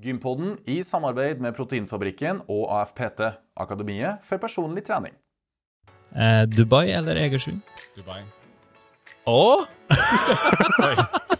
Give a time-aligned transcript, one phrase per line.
[0.00, 3.20] Gympodden i samarbeid med Proteinfabrikken og AFPT,
[3.60, 5.12] Akademiet for personlig trening.
[6.16, 7.60] Eh, Dubai eller Egersund?
[7.98, 8.22] Dubai.
[9.28, 9.66] Å?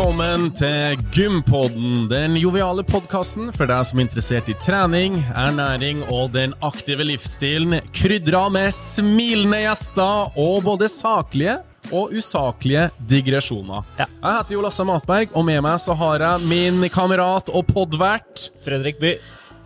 [0.00, 6.30] velkommen til Gympodden, den joviale podkasten for deg som er interessert i trening, ernæring og
[6.32, 11.58] den aktive livsstilen, krydra med smilende gjester og både saklige
[11.92, 13.84] og usaklige digresjoner.
[14.00, 14.06] Ja.
[14.08, 18.48] Jeg heter Jo Lasse Matberg, og med meg så har jeg min kamerat og podvert
[18.64, 19.18] Fredrik By.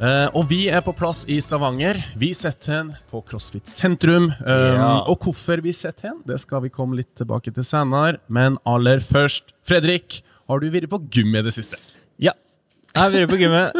[0.02, 2.00] Eh, og vi er på plass i Stavanger.
[2.18, 4.30] Vi setter hen på CrossFit sentrum.
[4.42, 4.88] Um, Ja.
[5.06, 8.18] Og hvorfor vi setter hen, det skal vi komme litt tilbake til senere.
[8.28, 11.78] Men aller først, Fredrik, har du vært på gym i det siste?
[12.18, 12.32] Ja.
[12.94, 13.72] Jeg har vært på gymmet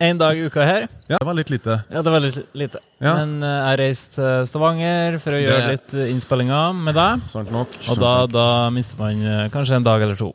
[0.00, 0.86] én dag i uka her.
[1.10, 1.80] Ja, det var litt lite.
[1.90, 2.78] Ja, det var litt lite.
[3.02, 3.16] Ja.
[3.18, 7.26] Men uh, jeg reiste til Stavanger for å gjøre Det- litt eh, innspillinger med deg.
[7.26, 7.74] Sant nok.
[7.90, 10.30] Og da, da mister man uh, kanskje en dag eller to.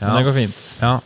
[0.00, 0.06] Ja.
[0.14, 0.66] Men det går fint.
[0.80, 1.00] Ja.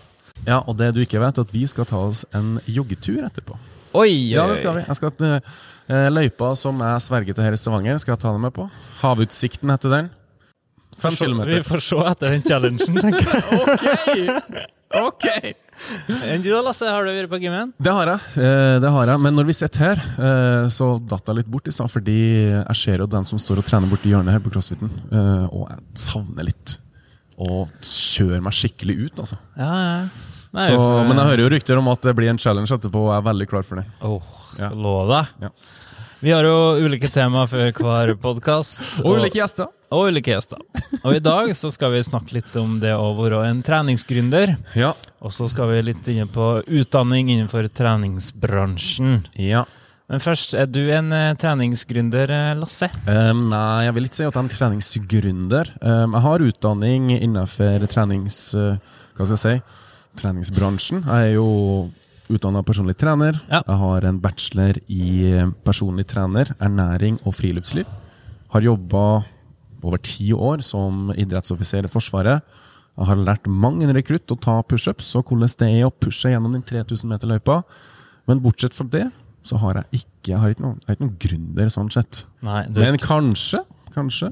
[0.47, 3.57] Ja, og det du ikke vet, er at vi skal ta oss en joggetur etterpå.
[3.95, 4.11] Oi!
[4.35, 4.85] Ja, det skal vi.
[4.89, 8.33] Jeg skal til eh, løypa som jeg sverget til her i Stavanger, skal jeg ta
[8.35, 8.69] deg med på.
[9.05, 10.09] Havutsikten heter den.
[10.99, 11.63] Fem Vi kilometer.
[11.67, 14.39] får se etter den challengen, tenker jeg.
[14.95, 15.25] Ok!
[15.25, 15.25] Ok!
[16.29, 16.87] Enn du da, Lasse?
[16.87, 17.73] Har du vært på gymmen?
[17.83, 18.21] Det har jeg.
[18.45, 19.23] eh, det har jeg.
[19.25, 22.15] Men når vi sitter her, eh, så datt jeg litt bort i stad, fordi
[22.61, 25.67] jeg ser jo dem som står og trener borti hjørnet her på crossfiten, eh, og
[25.73, 26.77] jeg savner litt
[27.43, 29.41] å kjøre meg skikkelig ut, altså.
[29.59, 29.99] Ja, ja.
[30.55, 33.01] Nei, Så, for- men jeg hører jo rykter om at det blir en challenge etterpå,
[33.09, 33.87] og jeg er veldig klar for det.
[34.07, 34.23] Åh,
[34.55, 34.77] skal Ja.
[34.85, 35.27] love deg.
[35.49, 35.49] Ja.
[36.25, 38.79] Vi har jo ulike tema for hver podkast.
[39.05, 39.67] Og ulike gjester.
[39.93, 40.57] og ulike gjester.
[41.05, 44.55] Og i dag så skal vi snakke litt om det å være en treningsgründer.
[44.75, 44.95] Ja.
[45.21, 49.27] Og så skal vi litt inne på utdanning innenfor treningsbransjen.
[49.37, 49.65] ja.
[50.07, 52.91] Men først, er du en eh, treningsgründer, eh, Lasse?
[53.09, 55.71] Um, nei, jeg vil ikke si at jeg er en treningsgründer.
[55.81, 58.37] Um, jeg har utdanning innenfor trenings...
[58.55, 58.77] uh,
[59.17, 59.55] hva skal jeg si?
[60.21, 61.05] Treningsbransjen.
[61.05, 61.49] Jeg er jo
[62.33, 63.37] utdanna personlig trener.
[63.51, 63.61] Ja.
[63.61, 67.89] Jeg har en bachelor i eh, personlig trener, ernæring og friluftsliv.
[68.55, 69.25] Har jobba
[69.85, 72.45] over ti år som idrettsoffiser i Forsvaret.
[72.95, 76.31] Jeg har lært mang en rekrutt å ta pushups og hvordan det er å pushe
[76.31, 77.61] gjennom den 3000 meter løypa.
[78.31, 79.09] Men bortsett fra det
[79.45, 82.23] så har jeg ikke Jeg har ikke noen, jeg ikke noen gründer sånn sett.
[82.41, 83.61] Nei, du, Men kanskje,
[83.93, 84.31] kanskje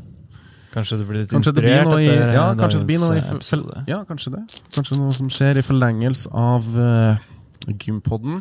[0.73, 3.01] kanskje du blir litt Kanskje det blir inspirert noe etter eh, ja, kanskje det blir
[3.03, 3.85] noe i eh, episode?
[3.91, 4.43] Ja, kanskje det.
[4.75, 7.23] Kanskje noe som skjer i forlengelse av uh,
[7.69, 8.41] gympodden.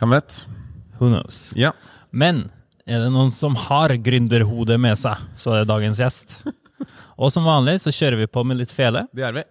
[0.00, 0.38] Hvem vet?
[0.98, 1.44] Who knows?
[1.58, 1.72] Ja.
[2.10, 2.46] Men
[2.86, 6.38] er det noen som har gründerhodet med seg, så er det dagens gjest.
[7.22, 9.44] Og som vanlig så kjører vi på med litt fele, Det gjør vi.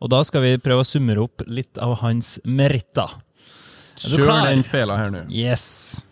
[0.00, 3.12] og da skal vi prøve å summere opp litt av hans meritter.
[4.00, 5.26] Er Kjør den fela her nå.
[5.28, 6.06] Yes.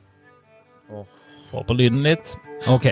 [1.49, 2.35] Få på lyden litt.
[2.69, 2.91] Ok.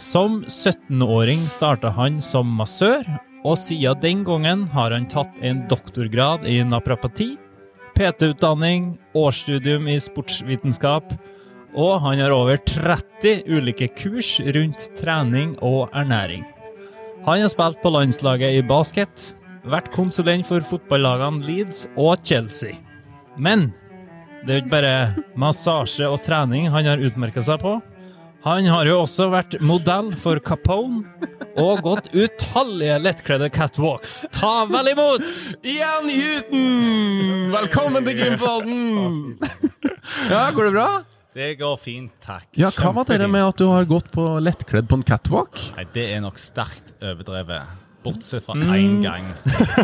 [0.00, 3.04] Som 17-åring starta han som massør,
[3.44, 7.34] og siden den gangen har han tatt en doktorgrad i naprapati,
[7.92, 11.12] PT-utdanning, årsstudium i sportsvitenskap,
[11.76, 16.46] og han har over 30 ulike kurs rundt trening og ernæring.
[17.28, 19.34] Han har spilt på landslaget i basket,
[19.68, 22.80] vært konsulent for fotballagene Leeds og Chelsea.
[23.36, 23.68] Men
[24.46, 27.76] det er jo ikke bare massasje og trening han har utmerka seg på.
[28.40, 31.02] Han har jo også vært modell for Capone
[31.60, 34.14] og gått utallige lettkledde catwalks.
[34.32, 35.26] Ta vel imot!
[35.60, 37.50] Igjen Huten!
[37.52, 39.34] Velkommen til gympodden!
[40.30, 40.88] Ja, går det bra?
[41.36, 42.48] Det går fint, takk.
[42.58, 45.60] Ja, Hva var det med at du har gått på lettkledd på en catwalk?
[45.76, 47.76] Nei, Det er nok sterkt overdrevet.
[48.02, 48.70] Bortsett fra Mm.
[48.72, 49.26] én gang.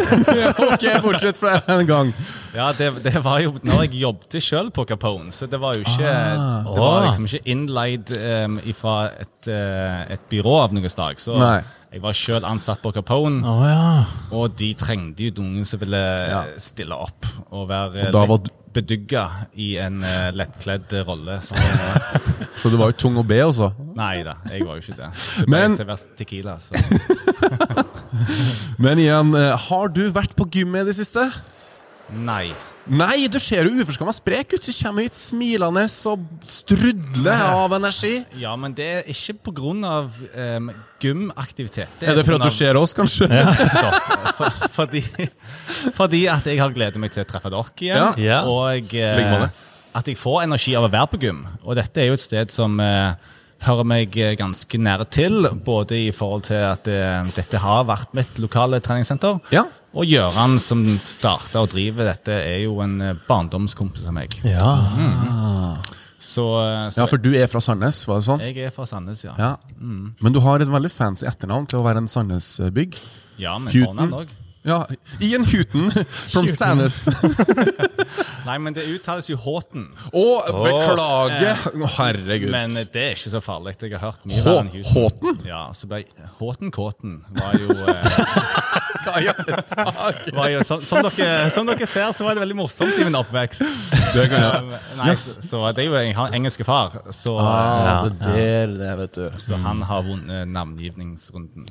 [0.73, 2.13] ok, bortsett fra en gang.
[2.57, 5.85] Ja, det, det var jo når jeg jobbet sjøl på Capone, så det var jo
[5.85, 6.63] ikke Ah.
[6.65, 11.21] Det var liksom ikke innleid um, fra et, uh, et byrå av noe slag.
[11.21, 11.61] Så Nei.
[11.93, 14.05] jeg var sjøl ansatt på Capone, oh, ja.
[14.33, 16.01] og de trengte jo noen som ville
[16.33, 16.45] Ja.
[16.57, 19.27] stille opp og være Og var bedugga
[19.57, 21.39] i en uh, lettkledd rolle.
[21.45, 21.57] Så
[22.57, 23.71] Så du var jo tung å be, altså?
[23.97, 25.09] nei da, jeg var jo ikke det.
[25.43, 26.73] Det Men- servert Tequila, så
[28.83, 31.29] Men igjen, eh, har du vært på gymmet i det siste?
[32.07, 32.55] nei.
[32.87, 34.63] Nei, du ser jo uforskamma sprek ut.
[34.63, 38.13] Du kommer hit smilende og strudler av energi.
[38.39, 40.71] Ja, men det er ikke på grunn av um,
[41.03, 42.05] gymaktivitet.
[42.07, 43.27] Er det for at du ser oss, kanskje?
[44.39, 45.03] for, fordi,
[45.97, 48.23] fordi at jeg har gledet meg til å treffe dere igjen.
[48.23, 48.45] Ja.
[48.47, 49.49] Og eh,
[49.97, 51.43] at jeg får energi av å være på gym.
[51.65, 55.49] Og dette er jo et sted som eh, hører meg eh, ganske nære til.
[55.65, 57.01] Både i forhold til at det,
[57.37, 59.41] dette har vært mitt lokale treningssenter.
[59.55, 59.65] Ja.
[59.97, 64.35] Og Gøran, som starta og driver dette, er jo en eh, barndomskompis av meg.
[64.45, 64.75] Ja.
[66.19, 68.41] Så, eh, så Ja, for du er fra Sandnes, var det sånn?
[68.45, 69.35] jeg er fra Sandnes, ja.
[69.41, 69.55] Ja.
[69.81, 72.99] Men du har et veldig fancy etternavn til å være en Sandnes-bygg.
[73.41, 74.33] Ja, men fornavn òg.
[74.67, 74.81] Ja,
[75.23, 75.93] Ian Huten
[76.31, 77.05] from Sandnes.
[78.47, 79.89] Nei, men det uttales jo Håten.
[80.11, 80.25] Å,
[80.63, 81.63] beklager!
[81.71, 82.51] Å, Herregud.
[82.55, 83.77] Men eh, det er ikke så farlig.
[83.83, 85.39] Jeg har hørt mye Hå- Håten?
[85.47, 86.03] Ja, så ble
[86.41, 88.19] Håten Kåten var jo, eh,
[89.05, 90.65] Hva i alle dager?
[90.67, 93.63] som, som, dere, som dere ser, så var det veldig morsomt i min oppvekst.
[94.17, 94.63] Det kan jeg.
[94.63, 98.37] Um, Nei, så, så det er jo Jeg har en engelske far, så, Ah, det
[98.43, 99.25] er det vet du.
[99.41, 101.67] så han har vunnet navngivningsrunden.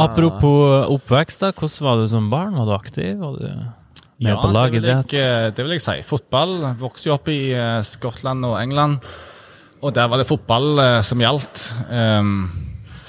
[0.00, 1.52] Apropos oppvekst, da.
[1.52, 2.56] Hvordan var du som barn?
[2.58, 3.12] Var du aktiv?
[3.20, 3.46] Var du
[4.20, 5.96] med på det vil, jeg, eh, det vil jeg si.
[6.04, 6.58] Fotball.
[6.80, 8.98] Vokste jo opp i eh, Skottland og England.
[9.80, 11.62] Og der var det fotball eh, som gjaldt.
[11.88, 12.42] Um,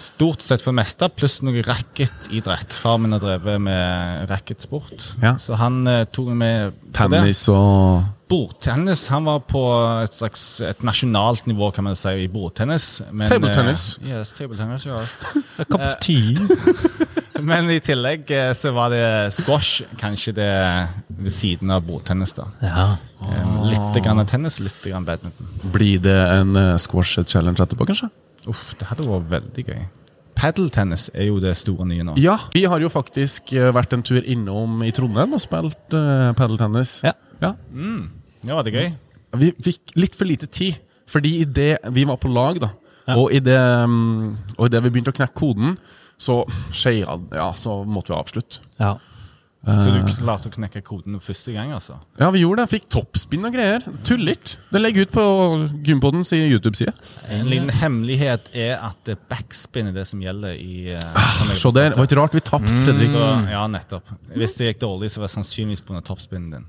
[0.01, 2.73] stort sett for det meste, pluss noe racketidrett.
[2.81, 5.35] Far min har drevet med racketsport, Ja.
[5.41, 6.73] så han eh, tok med.
[6.93, 9.07] Tennis og Bordtennis.
[9.11, 9.61] Han var på
[10.05, 13.01] et slags et nasjonalt nivå, kan man si, i bordtennis.
[13.11, 13.97] Men, Table tennis.
[14.03, 14.55] eh, yes, table
[14.85, 15.01] ja.
[15.59, 16.37] A cup of tea?
[17.41, 20.49] Men i tillegg eh, så var det squash, kanskje det
[21.09, 22.33] ved siden av bordtennis.
[22.37, 22.45] da.
[22.61, 22.87] Ja.
[23.21, 25.49] Um, litt grann tennis, litt grann badminton.
[25.73, 28.11] Blir det en eh, squash challenge etterpå, kanskje?
[28.49, 29.81] Uff, det hadde vært veldig gøy.
[30.41, 32.15] Padeltennis er jo det store nye nå.
[32.17, 32.37] Ja.
[32.55, 37.01] Vi har jo faktisk eh, vært en tur innom i Trondheim og spilt uh, padeltennis.
[37.05, 37.13] Ja.
[37.43, 37.53] ja.
[38.41, 38.87] Ja, var det gøy?
[39.37, 40.79] Vi fikk litt for lite tid,
[41.09, 42.71] fordi i det vi var på lag, da,
[43.13, 45.77] og i det, mm, og i det vi begynte å knekke koden,
[46.21, 48.65] så skeia Ja, så måtte vi avslutte.
[48.81, 48.95] ja.
[49.61, 49.97] Så Eh.
[50.01, 51.99] du klarte å knekke koden første gang, altså?
[52.17, 52.69] Ja, vi gjorde det.
[52.71, 53.83] Fikk toppspinn og greier.
[54.03, 54.55] Tullert!
[54.73, 55.25] Det legger ut på
[55.85, 56.93] Gympodens YouTube-side.
[57.29, 61.85] En liten hemmelighet er at backspin er det som gjelder i eh, som jeg det
[61.99, 63.13] var ikke rart vi tapte, Fredrik.
[63.13, 64.09] Så, ja, nettopp.
[64.33, 66.01] Hvis det gikk dårlig, så var det sannsynligvis pga.
[66.09, 66.65] toppspinnen din.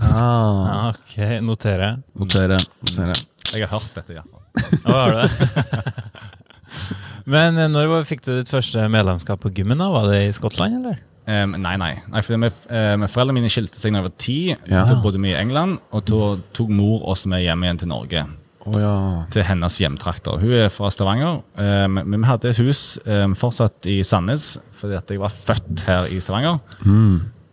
[0.00, 2.02] Ah, Ok, noterer jeg.
[2.16, 2.58] notere,
[2.88, 3.16] notere.
[3.52, 4.80] Jeg har hørt dette, iallfall.
[4.86, 6.02] Hva var det?
[7.32, 9.76] Men eh, når fikk du ditt første medlemskap på gymmen?
[9.84, 9.90] da?
[9.92, 11.02] Var det i Skottland, eller?
[11.22, 11.92] Um, nei, nei.
[12.10, 14.38] nei for med, uh, med Foreldrene mine skilte seg da jeg var ti.
[14.66, 14.84] Ja.
[14.88, 18.24] Da bodde vi i England, og da tok mor oss med hjem igjen til Norge.
[18.62, 18.94] Oh, ja.
[19.34, 20.38] Til hennes hjemtrakter.
[20.42, 24.98] Hun er fra Stavanger, um, men vi hadde et hus um, fortsatt i Sandnes fordi
[24.98, 26.58] at jeg var født her i Stavanger.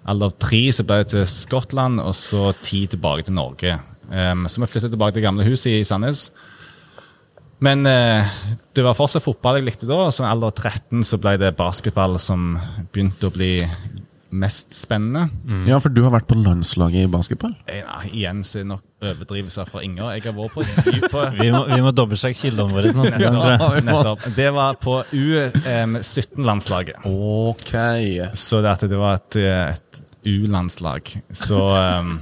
[0.09, 3.75] Alder tre så ble jeg til Skottland, og så ti tilbake til Norge.
[4.09, 6.31] Så vi flyttet tilbake til gamle huset i Sandnes.
[7.65, 8.23] Men eh,
[8.75, 9.95] det var fortsatt fotball jeg likte da.
[10.07, 12.39] og som alder 13 så ble det basketball som
[12.93, 13.53] begynte å bli
[14.29, 15.23] mest spennende.
[15.65, 17.53] ja, for du har vært på landslaget i basketball?
[17.65, 20.11] Eh, nei, igjen så er det nok overdrivelser fra Inger.
[20.15, 20.61] Jeg har vært på,
[21.15, 22.87] på Vi må, vi må dobbeltsjekke kildene våre.
[22.93, 23.79] Sånn, nettopp.
[23.89, 24.19] Nettopp.
[24.37, 26.97] Det var på U17-landslaget.
[27.09, 27.73] Ok.
[28.37, 29.89] Så det, at det var et, et
[30.29, 31.01] U-landslag.
[31.33, 32.19] Så um,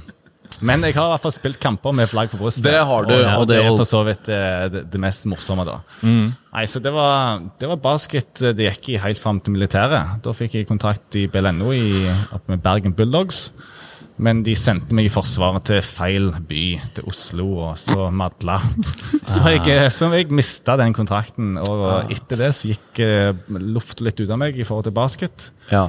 [0.60, 2.66] Men jeg har i hvert fall spilt kamper med flagg på brystet.
[2.66, 5.66] Det har du, og, og det er for så vidt eh, det, det mest morsomme,
[5.68, 5.78] da.
[6.02, 10.18] Nei, så det var, det var basket det gikk i helt fram til militæret.
[10.24, 13.50] Da fikk jeg kontrakt i BLNO i, oppe med Bergen Bulldogs.
[14.18, 16.62] Men de sendte meg i Forsvaret til feil by,
[16.96, 18.56] til Oslo, og så Madla.
[19.28, 24.06] Så jeg, eh, så jeg mista den kontrakten, og etter det så gikk eh, lufta
[24.06, 25.84] litt ut av meg i forhold til basket Ja.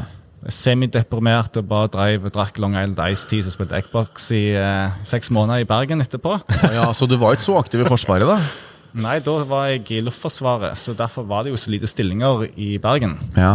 [0.47, 4.95] Semideprimert og bare drev og drakk Long Island Ice Tea og spilte Xbox i eh,
[5.07, 6.37] seks måneder i Bergen etterpå.
[6.73, 8.39] ja, Så du var ikke så aktiv i Forsvaret, da?
[9.05, 12.71] Nei, da var jeg i Luftforsvaret, så derfor var det jo så lite stillinger i
[12.81, 13.19] Bergen.
[13.37, 13.51] Ja.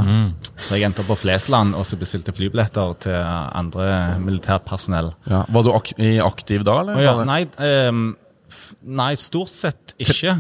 [0.54, 3.88] Så jeg endte opp på Flesland og så bestilte flybilletter til andre
[4.22, 5.10] militærpersonell.
[5.26, 5.40] ja.
[5.50, 7.02] Var du ak i aktiv da, eller?
[7.02, 8.12] Ja, nei, ehm,
[8.46, 10.36] f- nei, stort sett ikke.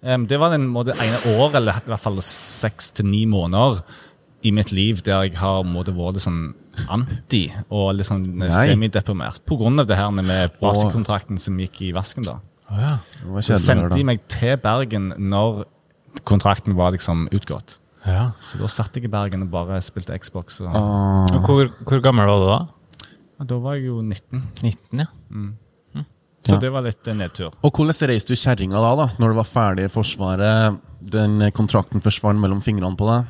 [0.00, 3.82] Um, det var den måte, ene år, eller i hvert fall seks til ni måneder
[4.46, 6.54] i mitt liv der jeg har vært litt sånn
[6.88, 9.40] anti og litt sånn semideprimert.
[9.50, 12.22] Av det her med basketkontrakten som gikk i vasken.
[12.28, 12.38] da.
[12.70, 12.94] Oh, ja.
[13.40, 15.64] Så sendte de meg til Bergen når
[16.28, 17.78] kontrakten var liksom utgått.
[18.06, 18.32] Ja.
[18.40, 20.60] Så da satt jeg i Bergen og bare spilte Xbox.
[20.62, 21.26] Og, Oh.
[21.34, 22.58] Og Hvor, hvor gammel var du da?
[23.44, 25.06] da var jeg jo 19, 19, ja.
[26.44, 26.58] så Ja.
[26.58, 27.52] det var litt eh, nedtur.
[27.62, 29.08] Og hvordan reiste du kjerringa da, da?
[29.18, 33.26] Når du var ferdig i Forsvaret, den kontrakten forsvant mellom fingrene på deg?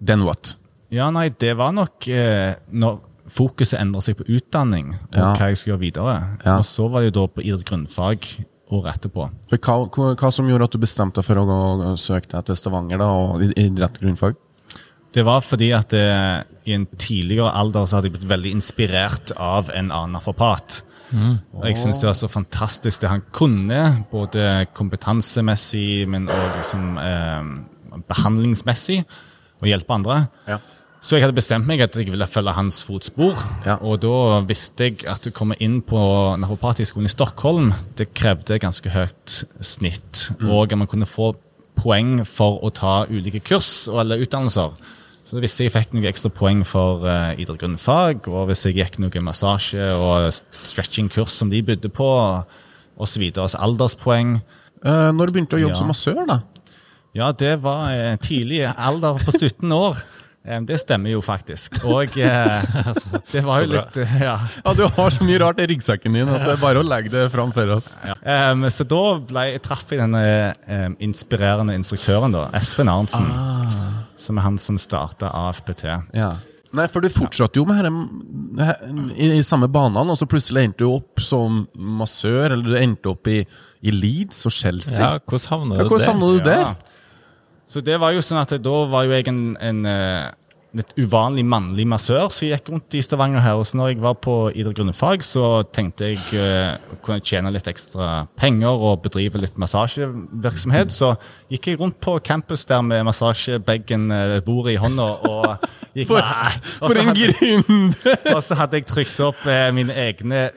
[0.00, 0.56] Then what?
[0.94, 3.00] Ja, nei, det var nok eh, når
[3.34, 5.30] fokuset endret seg på utdanning og Ja.
[5.34, 6.16] hva jeg skulle gjøre videre.
[6.44, 6.58] Ja.
[6.58, 8.28] Og så var det jo da på idrett grunnfag
[8.74, 9.26] året etterpå.
[9.50, 11.58] For hva, hva, hva som gjorde at du bestemte deg for å gå
[11.92, 14.36] og søke deg til Stavanger da, og idrett grunnfag?
[15.14, 19.30] Det var fordi at eh, i en tidligere alder så hadde jeg blitt veldig inspirert
[19.38, 20.82] av en annen naprapat.
[21.14, 23.78] Og jeg syns det var så fantastisk det han kunne,
[24.10, 29.04] både kompetansemessig, men òg liksom, eh, behandlingsmessig,
[29.64, 30.24] å hjelpe andre.
[30.48, 30.58] Ja.
[31.04, 33.36] Så jeg hadde bestemt meg at jeg ville følge hans fotspor.
[33.66, 33.74] Ja.
[33.84, 36.00] Og da visste jeg at å komme inn på
[36.40, 40.30] naprapathøgskolen i Stockholm, det krevde ganske høyt snitt.
[40.48, 41.34] Og at man kunne få
[41.76, 44.72] poeng for å ta ulike kurs eller utdannelser.
[45.24, 48.98] Så visste jeg fikk noen ekstra poeng for uh, idrett grunnfag, og hvis jeg gikk
[49.00, 50.28] noe massasje og
[50.68, 52.08] stretching-kurs som de bydde på,
[53.00, 53.24] osv.
[53.32, 54.36] Altså alderspoeng.
[54.84, 55.80] Uh, når begynte å jobbe Ja.
[55.80, 56.40] som massør, da?
[57.14, 60.00] Ja, det var eh, tidlig alder på 17 år.
[60.44, 61.78] Eh, det stemmer jo faktisk.
[61.86, 62.64] Og eh,
[63.32, 64.34] det var jo litt eh, Ja.
[64.64, 67.12] Ja, Du har så mye rart i ryggsekken din at det er bare å legge
[67.14, 67.92] det fram for oss.
[68.04, 68.16] ja.
[68.50, 70.24] Um, så da ble, jeg traff jeg denne
[70.66, 73.30] um, inspirerende instruktøren, da, Espen Arntzen.
[74.18, 75.86] Som er han som starta AFPT.
[76.18, 76.32] Ja.
[76.74, 77.86] Nei, for du fortsatte jo med her
[79.14, 83.12] i, i samme banene, og så plutselig endte du opp som massør, eller du endte
[83.12, 83.44] opp i,
[83.86, 84.98] i Leeds og Chelsea.
[84.98, 86.90] Ja, hvordan havna Ja, du havna du der?
[87.74, 90.28] Så det var jo sånn at da var jo jeg en, en eh,
[90.78, 93.58] litt uvanlig mannlig massør som gikk rundt i Stavanger her.
[93.58, 98.28] Og så når jeg var på idrettsgrunnfag, så tenkte jeg uh, kunne tjene litt ekstra
[98.38, 100.94] penger og bedrive litt massasjevirksomhet.
[100.94, 101.14] Så
[101.52, 106.30] gikk jeg rundt på campus der med massasjebagen, uh, bordet i hånda, og gikk For,
[106.80, 110.48] for en hadde- og så hadde jeg trykt opp uh, mine egne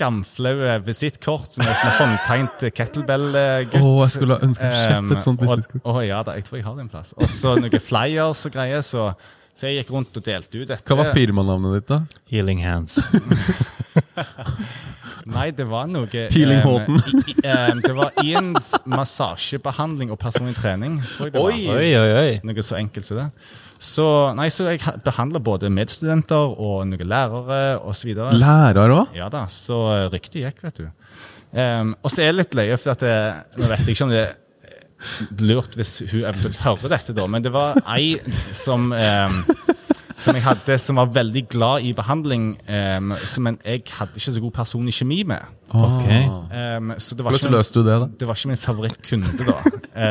[0.00, 3.82] skamflaue visittkort med sånn håndtegnet kettlebell-gutt.
[3.84, 5.84] Oh, jeg skulle ha ønsket jeg sett et sånt Um, visittkort.
[5.84, 7.12] Å ja da, jeg tror jeg har det en plass.
[7.18, 8.84] Og så noen flyers og greier.
[8.86, 9.10] Så,
[9.52, 10.86] så jeg gikk rundt og delte ut dette.
[10.88, 12.00] Hva var firmanavnet ditt, da?
[12.32, 12.98] Healing hands.
[15.30, 17.00] Nei, det var noe Healing um, Horton.
[17.00, 20.98] i- i- um, Det var Ians massasjebehandling og personlig trening.
[21.16, 21.50] Tror jeg det var.
[21.76, 22.40] Oi, oi, oi.
[22.44, 23.28] Noe så enkelt som det.
[23.80, 24.04] Så,
[24.36, 28.10] nei, så jeg behandla både medstudenter og noen lærere osv.
[28.36, 29.14] Lærer òg?
[29.16, 30.90] Ja da, så uh, ryktet gikk, vet du.
[31.56, 33.14] Um, og så er det litt løye, for at det,
[33.56, 34.36] nå vet jeg ikke om det er
[35.48, 38.18] lurt hvis hun eventuelt hører dette, da, men det var ei
[38.52, 39.38] som um,
[40.20, 44.34] som jeg hadde, som var veldig glad i behandling, um, som en, jeg hadde ikke
[44.34, 45.48] så god personlig kjemi med.
[45.70, 46.26] Okay.
[46.26, 48.08] Um, så det var, Hvordan ikke min, løste du det, da?
[48.20, 49.56] det var ikke min favorittkunde, da.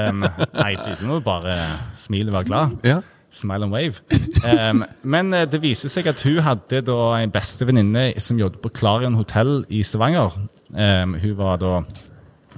[0.10, 0.26] Um,
[0.58, 1.56] nei, du må bare
[1.98, 2.76] smile og være glad.
[2.88, 3.00] Ja.
[3.32, 4.02] Smile and wave.
[4.42, 8.64] Um, men eh, det viser seg at hun hadde da en beste venninne som jobbet
[8.64, 10.34] på Clarion hotell i Stavanger.
[10.74, 11.76] Um, hun var da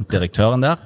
[0.07, 0.79] direktøren der.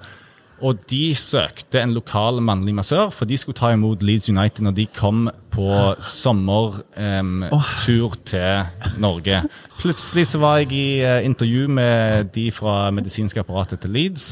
[0.66, 4.74] Og de søkte en lokal mannlig massør, for de skulle ta imot Leeds United når
[4.80, 5.70] de kom på
[6.02, 9.44] sommertur til Norge.
[9.78, 14.30] Plutselig så var jeg i eh, intervju med de fra medisinske apparatet til Leeds.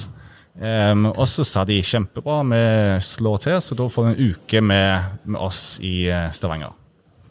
[0.54, 2.62] Um, og så sa de kjempebra, vi
[3.02, 6.76] slår til, så da får du en uke med, med oss i eh, Stavanger.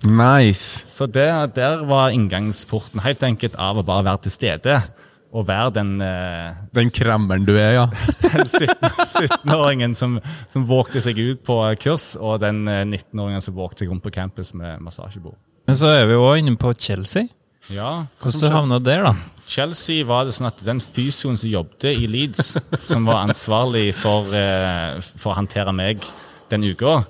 [0.02, 0.82] Nice.
[0.90, 4.80] Så det, der var inngangsporten helt enkelt av å bare være til stede.
[5.32, 7.86] Og være den, eh, Den kremmeren du er, ja.
[8.34, 8.68] den 17
[9.22, 10.18] 17-åringen som,
[10.52, 14.12] som vågte seg ut på kurs, og den eh, 19-åringen som vågte seg rundt på
[14.12, 15.38] campus med massasjebord.
[15.68, 17.30] Men så er vi jo også inne på Chelsea.
[17.70, 19.14] Ja, Hvordan du havna der, da?
[19.46, 24.28] Chelsea var det sånn at den fysioen som jobbet i Leeds, som var ansvarlig for,
[24.36, 26.04] eh, for å håndtere meg
[26.52, 27.02] den uka,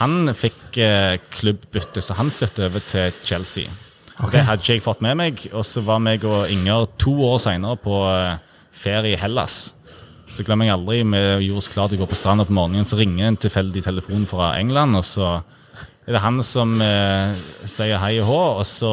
[0.00, 3.70] han fikk eh, klubbbytte, så han flyttet over til Chelsea.
[4.14, 5.46] Det hadde ikke jeg fått med meg.
[5.52, 8.36] Og så var meg og Inger to år seinere på eh,
[8.74, 9.74] ferie i Hellas.
[10.30, 11.02] Så glemmer jeg aldri.
[11.02, 13.84] Vi gjorde oss klar til å gå på stranda på morgenen, så ringer en tilfeldig
[13.84, 15.34] telefon fra England, og så
[16.04, 17.34] er det han som eh,
[17.68, 18.92] sier hei og hå, og så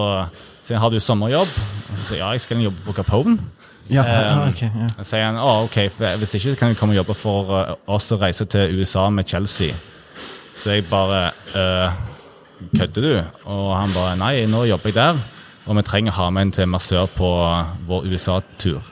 [0.61, 1.55] sier han har du sommerjobb?
[1.91, 3.37] Og så sier han, ja, jeg skal jobbe på Capone.
[3.91, 4.03] ja.
[4.03, 4.89] Um, ok, ja.
[5.03, 5.79] Sier han å, ok,
[6.21, 9.27] hvis ikke kan du komme og jobbe for uh, oss og reise til USA med
[9.27, 9.75] Chelsea.
[10.55, 11.91] Så jeg bare øh,
[12.77, 13.13] Kødder du?
[13.49, 15.21] Og han bare nei, nå jobber jeg der,
[15.67, 17.29] og vi trenger å ha med en til massør på
[17.89, 18.91] vår USA-tur.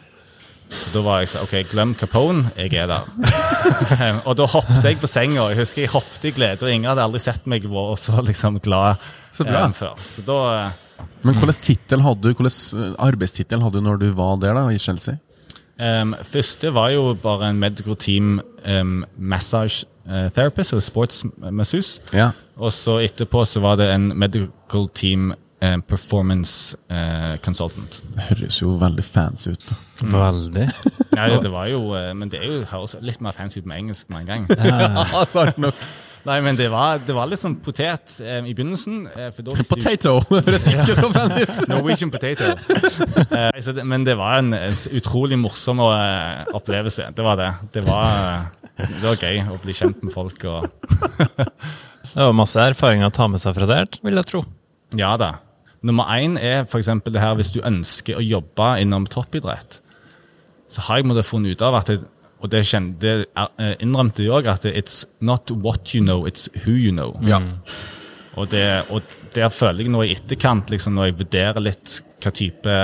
[0.69, 3.07] Så da var jeg sånn OK, glem Capone, jeg er der.
[4.27, 5.47] og da hoppet jeg på senga.
[5.49, 8.59] Jeg husker jeg hoppet i glede, og ingen hadde aldri sett meg vært så liksom
[8.61, 9.01] glad
[9.33, 9.63] Så bra.
[9.65, 9.97] eh, før.
[10.05, 14.77] Så da eh, Men hvilken eh, arbeidstittel hadde du når du var der, da, i
[14.77, 15.17] Chelsea?
[15.79, 19.87] Um, første var jo bare en medical team um, massage
[20.35, 21.99] therapist, eller sportsmassus.
[22.15, 22.31] Ja.
[22.57, 28.01] Og så etterpå så var det en medical team eh, performance eh, consultant.
[28.15, 29.69] Det høres jo veldig fancy ut.
[29.69, 29.79] da.
[30.17, 30.67] Veldig.
[31.19, 33.81] Ja, det var jo, eh, men det er jo, høres litt mer fancy ut med
[33.81, 34.45] engelsk med en gang.
[34.69, 35.75] Ja, sant nok.
[36.27, 39.05] Nei, men det var, det var litt sånn potet um, i begynnelsen.
[39.07, 40.17] Uh, for det du ikke- Potato!
[40.99, 41.61] Så fancy ut.
[41.71, 42.49] Norwegian potato.
[43.31, 47.07] Uh, så det, men det var en, en utrolig morsom eh, opplevelse.
[47.15, 47.47] Det var det.
[47.77, 50.45] Det var, eh, det var gøy å bli kjent med folk.
[50.47, 50.69] og
[52.13, 54.43] Det var masse erfaringer å ta med seg fra der, vil jeg tro.
[54.97, 55.35] Ja da.
[55.85, 59.79] Nummer én er for eksempel det her hvis du ønsker å jobbe innom toppidrett.
[60.69, 62.01] Så har jeg måttet funnet ut av at det,
[62.39, 66.47] og det, kjente, det eh, innrømte jeg òg, at it's not what you know, it's
[66.65, 67.13] who you know.
[67.27, 67.41] Ja.
[68.39, 72.31] Og, det, og der føler jeg nå i etterkant, liksom, når jeg vurderer litt hva
[72.35, 72.75] type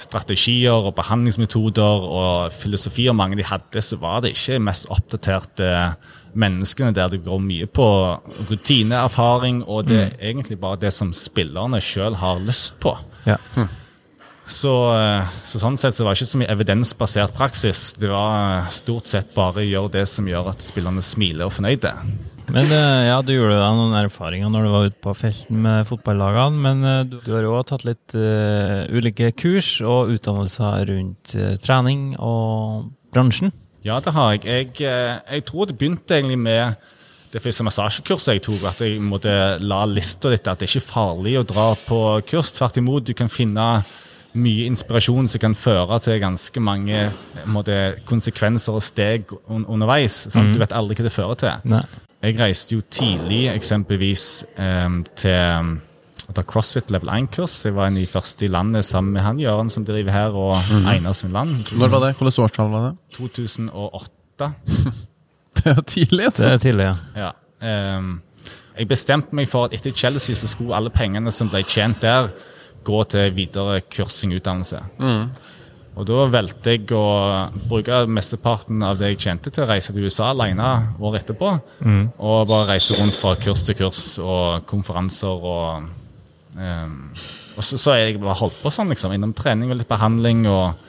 [0.00, 5.70] strategier og behandlingsmetoder og filosofier mange de hadde, så var det ikke mest oppdaterte
[6.38, 7.86] menneskene der det går mye på
[8.48, 12.94] rutineerfaring, og det er egentlig bare det som spillerne sjøl har lyst på.
[13.26, 13.36] Ja.
[14.50, 17.92] Så, eh, så sånn sett så var det ikke så mye evidensbasert praksis.
[18.00, 21.56] Det var eh, stort sett bare gjøre det som gjør at spillerne smiler og er
[21.58, 21.92] fornøyde.
[22.50, 25.88] Men eh, ja, du gjorde deg noen erfaringer når du var ute på felten med
[25.88, 31.34] fotballagene, men eh, du, du har jo tatt litt uh, ulike kurs og utdannelser rundt
[31.38, 33.54] uh, trening og bransjen.
[33.86, 34.44] Ja, det har jeg.
[34.44, 36.90] Jeg, jeg tror det begynte egentlig med
[37.30, 40.90] det første massasjekurset jeg tok, at jeg måtte la lista litt, at det er ikke
[40.90, 42.50] farlig å dra på kurs.
[42.56, 43.70] Tvert imot, du kan finne
[44.38, 47.06] mye inspirasjon som kan føre til ganske mange
[47.50, 50.26] måtte, konsekvenser og steg un underveis.
[50.30, 50.54] Sant?
[50.54, 51.70] Du vet aldri hva det fører til.
[51.72, 51.84] Nei.
[52.20, 54.24] Jeg reiste jo tidlig eksempelvis
[54.60, 55.70] eh, til
[56.30, 57.54] å ta CrossFit level 1-kurs.
[57.66, 60.36] Jeg var en av de første i landet sammen med han Jøren som driver her,
[60.36, 60.54] og
[60.86, 62.12] Einar land Når var det?
[62.18, 62.92] Hvilket årstall var det?
[63.16, 64.50] 2008.
[65.60, 66.48] Det er tidlig, Det altså.
[66.48, 67.30] er tidlig, ja.
[67.60, 67.96] Ja.
[67.98, 68.12] Um,
[68.78, 72.30] jeg bestemte meg for at etter Chelsea så skulle alle pengene som ble tjent der,
[72.86, 74.78] gå til videre kursing utdannelse.
[76.00, 77.04] Og da valgte jeg å
[77.68, 81.50] bruke mesteparten av det jeg tjente til å reise til USA alene året etterpå.
[82.16, 85.90] Og bare reise rundt fra kurs til kurs og konferanser og
[86.56, 86.94] um,
[87.56, 89.12] Og så, så har jeg bare holdt på sånn, liksom.
[89.12, 90.86] Innom trening og litt behandling og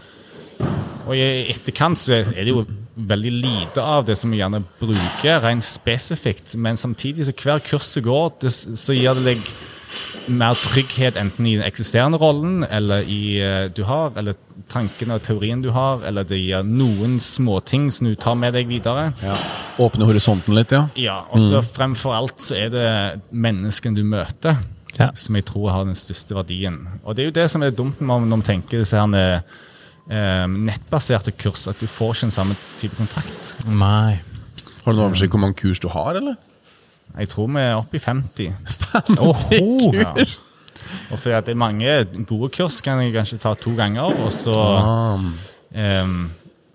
[1.01, 2.62] og i etterkant så er det jo
[2.96, 7.89] veldig lite av det som vi gjerne bruker rent spesifikt, men samtidig så hver kurs
[7.96, 9.53] du går, det, så gir det deg
[10.32, 14.38] mer trygghet enten i den eksisterende rollen eller i eh, du har, eller
[14.72, 18.70] tankene og teorien du har, eller det gir noen småting som du tar med deg
[18.72, 19.10] videre.
[19.82, 20.86] Åpne horisonten litt, ja.
[21.00, 22.86] Ja, og så fremfor alt så er det
[23.32, 24.58] menneskene du møter,
[25.00, 25.10] Ja.
[25.16, 26.82] som jeg tror har den største verdien.
[27.06, 29.42] Og det er jo det som er dumt når man tenker disse her
[30.12, 33.56] eh, nettbaserte kurs, at du får ikke den samme type kontrakt.
[33.70, 34.20] Nei.
[34.84, 36.36] Har du noen oversikt hvor mange kurs du har, eller?
[37.18, 38.54] Jeg tror vi er oppe i 50.
[39.20, 39.92] Oho!
[39.96, 40.13] Ja.
[41.12, 41.95] Og fordi at det er mange
[42.30, 46.21] gode kurs kan jeg kanskje ta to ganger, og så um,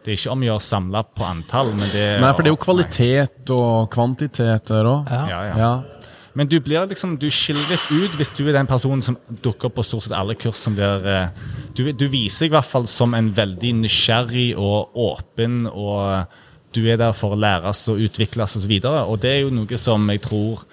[0.04, 2.54] Det er ikke om å gjøre samla på antall, men det Nei, for det er
[2.54, 5.10] jo kvalitet og kvantitet der òg.
[5.10, 5.24] Ja.
[5.32, 5.58] Ja, ja.
[5.64, 5.74] Ja.
[6.36, 9.70] Men du blir liksom, du skiller litt ut hvis du er den personen som dukker
[9.70, 11.38] opp på stort sett alle kurs som blir eh,
[11.76, 16.28] du, du viser deg i hvert fall som en veldig nysgjerrig og åpen, og
[16.76, 18.60] du er der for å læres og utvikles osv.
[18.60, 20.66] Og, så videre, og det er jo noe som jeg tror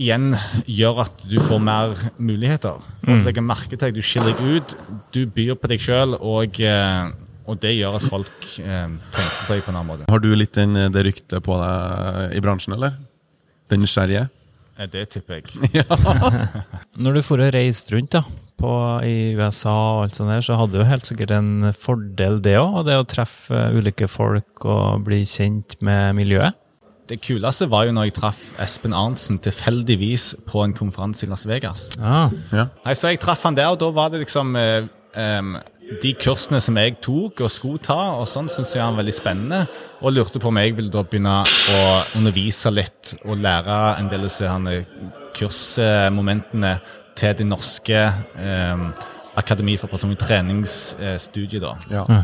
[0.00, 0.32] igjen
[0.66, 2.80] gjør at du får mer muligheter.
[3.04, 4.76] Folk legger merke til deg, du skiller deg ut,
[5.14, 7.10] du byr på deg sjøl, og, eh,
[7.46, 10.08] og det gjør at folk eh, tenker på deg på en annen måte.
[10.12, 12.96] Har du litt den, det ryktet på deg i bransjen, eller?
[13.72, 14.28] Den nysgjerrige?
[14.78, 15.84] Eh, Det tipper jeg.
[17.02, 18.24] Når du for og reiste rundt da,
[18.62, 18.72] på,
[19.04, 22.84] i USA, og alt sånt der, så hadde du helt sikkert en fordel, det òg.
[22.88, 26.58] Det å treffe eh, ulike folk og bli kjent med miljøet.
[27.08, 31.44] Det kuleste var jo når jeg traff Espen Arntzen tilfeldigvis på en konferanse i Las
[31.50, 31.88] Vegas.
[32.00, 32.68] Ah, Ja.
[32.86, 34.86] Nei, så jeg traff han der, og da var det liksom eh,
[35.18, 35.56] em,
[36.02, 39.14] De kursene som jeg tok og skulle ta, og sånn syntes jeg han var veldig
[39.16, 39.58] spennende.
[40.00, 41.34] Og lurte på om jeg ville da begynne
[41.74, 41.80] å
[42.16, 44.48] undervise litt og lære en del av disse
[45.36, 46.76] kursmomentene
[47.18, 47.98] til det norske
[48.38, 48.86] eh,
[49.36, 51.74] Akademi for personlig treningsstudiet, da.
[51.90, 52.22] Ja.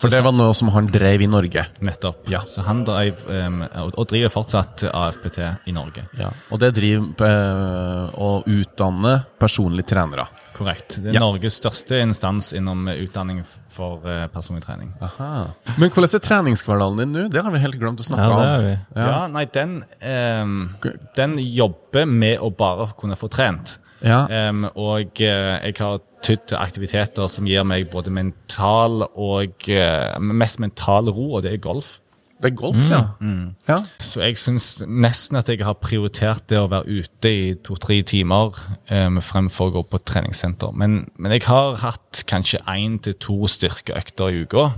[0.00, 1.66] For det var noe som han drev i Norge.
[1.84, 2.22] Nettopp.
[2.32, 2.40] Ja.
[2.48, 6.06] Så han drev, um, og, og driver fortsatt AFPT i Norge.
[6.18, 6.30] Ja.
[6.50, 10.24] Og det driver eh, å utdanne personlige trenere.
[10.56, 10.98] Korrekt.
[11.00, 11.20] Det er Ja.
[11.24, 14.90] Norges største instans innom utdanning for eh, personlig trening.
[15.00, 17.26] Men hvordan er treningshverdagen din nå?
[17.32, 18.66] Det har vi helt glemt å snakke Ja, om.
[18.96, 19.06] Ja.
[19.06, 20.56] Ja, nei, den, um,
[21.16, 23.78] den jobber med å bare kunne få trent.
[24.00, 24.22] Ja.
[24.32, 30.14] Ehm, og eh, jeg har tydd til aktiviteter som gir meg både mental og eh,
[30.20, 31.98] mest mental ro, og det er golf.
[32.40, 33.00] Det er golf, ja.
[33.68, 33.76] ja.
[34.00, 38.56] Så jeg syns nesten at jeg har prioritert det å være ute i to-tre timer
[38.88, 40.72] um, fremfor å gå på treningssenter.
[40.72, 44.70] Men, men jeg har hatt kanskje én til to styrkeøkter i uka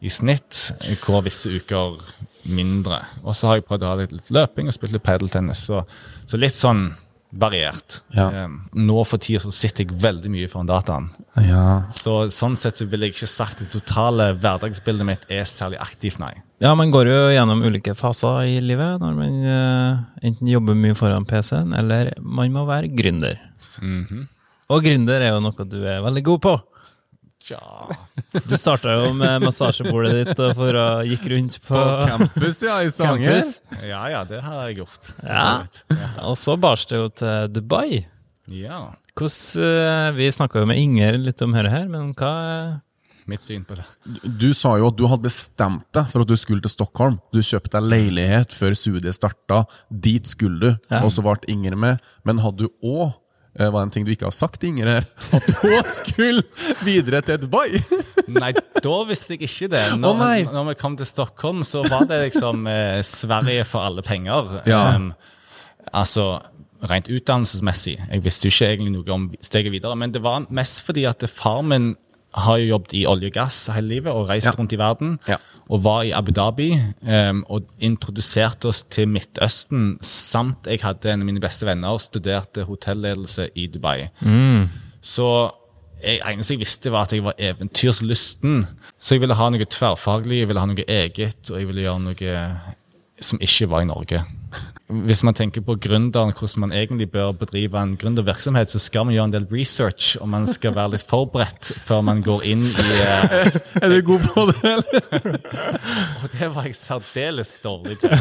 [0.00, 0.70] i snitt,
[1.04, 2.00] hvor visse uker
[2.48, 3.02] mindre.
[3.26, 5.66] Og så har jeg prøvd å ha litt, litt løping og spilt litt padeltennis.
[5.68, 5.84] Så,
[6.24, 6.88] så litt sånn
[7.30, 8.00] variert.
[8.14, 8.44] Ja.
[8.44, 11.08] Um, nå for tida så sitter jeg veldig mye foran dataen.
[11.42, 11.64] ja.
[11.92, 16.20] Så sånn sett så vil jeg ikke sagt det totale hverdagsbildet mitt er særlig aktivt,
[16.22, 16.32] nei.
[16.62, 20.96] Ja, man går jo gjennom ulike faser i livet når man uh, enten jobber mye
[20.96, 23.36] foran PC-en, eller man må være gründer.
[24.72, 26.56] Og gründer er jo noe du er veldig god på.
[27.50, 27.86] Ja.
[28.48, 32.80] Du starta jo med massasjebordet ditt og for å gikk rundt på, På campus, ja,
[32.82, 33.36] i Stavanger.
[33.38, 33.60] campus.
[33.86, 35.12] ja ja, det har jeg gjort.
[35.22, 35.44] Ja.
[35.94, 36.08] Ja.
[36.26, 38.04] Og så bars det jo til Dubai.
[38.50, 38.82] ja.
[39.16, 42.82] Hvordan, eh, vi snakka jo med Inger litt om dette her, men hva
[43.26, 43.82] Mitt syn på det.
[44.38, 47.16] Du sa jo at du hadde bestemt deg for at du skulle til Stockholm.
[47.34, 49.64] Du kjøpte deg leilighet før studiet starta.
[49.90, 51.00] Dit skulle du, Ja.
[51.02, 51.98] og så ble Inger med.
[52.24, 53.14] Men hadde du òg
[53.58, 55.06] var det en ting du ikke har sagt til Inger her?
[55.36, 56.42] At hun skulle
[56.84, 57.80] videre til Dubai?
[58.40, 58.52] Nei,
[58.84, 59.84] da visste jeg ikke det.
[60.02, 64.04] Når, oh, når vi kom til Stockholm, så var det liksom eh, Sverige for alle
[64.04, 64.58] penger.
[64.68, 64.82] Ja.
[64.96, 65.12] Um,
[65.92, 66.36] altså
[66.86, 67.96] rent utdannelsesmessig.
[68.10, 71.24] Jeg visste jo ikke egentlig noe om steget videre, men det var mest fordi at
[71.30, 71.94] far min
[72.36, 74.52] har jo jobbet i olje og gass hele livet og reist Ja.
[74.58, 75.18] rundt i verden.
[75.28, 75.36] Ja.
[75.70, 76.68] Og var i Abu Dhabi
[77.02, 79.98] um, og introduserte oss til Midtøsten.
[80.04, 84.08] Samt jeg hadde en av mine beste venner studerte hotelledelse i Dubai.
[85.00, 85.26] Så
[86.04, 88.66] jeg, eneste jeg visste, var at jeg var eventyrslysten.
[89.00, 92.02] Så jeg ville ha noe tverrfaglig, jeg ville ha noe eget, og jeg ville gjøre
[92.04, 92.34] noe
[93.24, 94.20] som ikke var i Norge.
[94.86, 99.16] Hvis man tenker på gründeren, hvordan man egentlig bør bedrive en gründervirksomhet, så skal man
[99.16, 102.84] gjøre en del research, og man skal være litt forberedt før man går inn i
[103.02, 105.40] uh, Er du god på det, eller?
[106.22, 108.14] Og det var jeg særdeles dårlig til.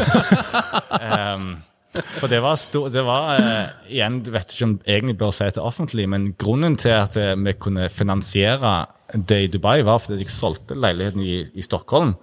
[1.05, 1.51] um,
[2.19, 5.51] for det var, stor, det var uh, igjen, vet ikke om jeg egentlig bør si
[5.53, 8.73] det offentlig, men grunnen til at eh, vi kunne finansiere
[9.13, 12.15] det i Dubai, var fordi jeg solgte leiligheten i, i Stockholm,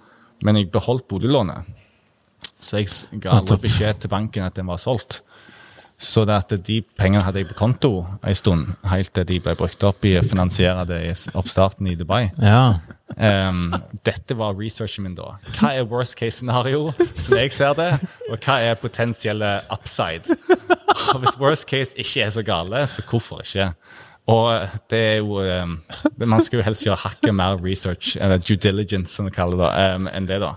[0.43, 1.71] men jeg beholdt boliglånet.
[2.63, 5.21] Så jeg ga aldri beskjed til banken at den var solgt.
[6.03, 7.91] Så det at de pengene hadde jeg på konto
[8.25, 11.95] en stund, helt til de ble brukt opp i å finansiere det i oppstarten i
[11.95, 12.25] Dubai.
[12.41, 12.79] Ja.
[13.13, 15.35] Um, dette var researchen min da.
[15.59, 17.91] Hva er worst case scenario, som jeg ser det,
[18.27, 20.39] og hva er potensielle upside?
[21.13, 23.71] Og hvis worst case ikke er så gale, så hvorfor ikke?
[24.31, 25.73] Og det er jo um,
[26.23, 29.71] Man skal jo helst gjøre hakket mer research, eller due diligence, som vi kaller det,
[29.95, 30.55] um, enn det, da.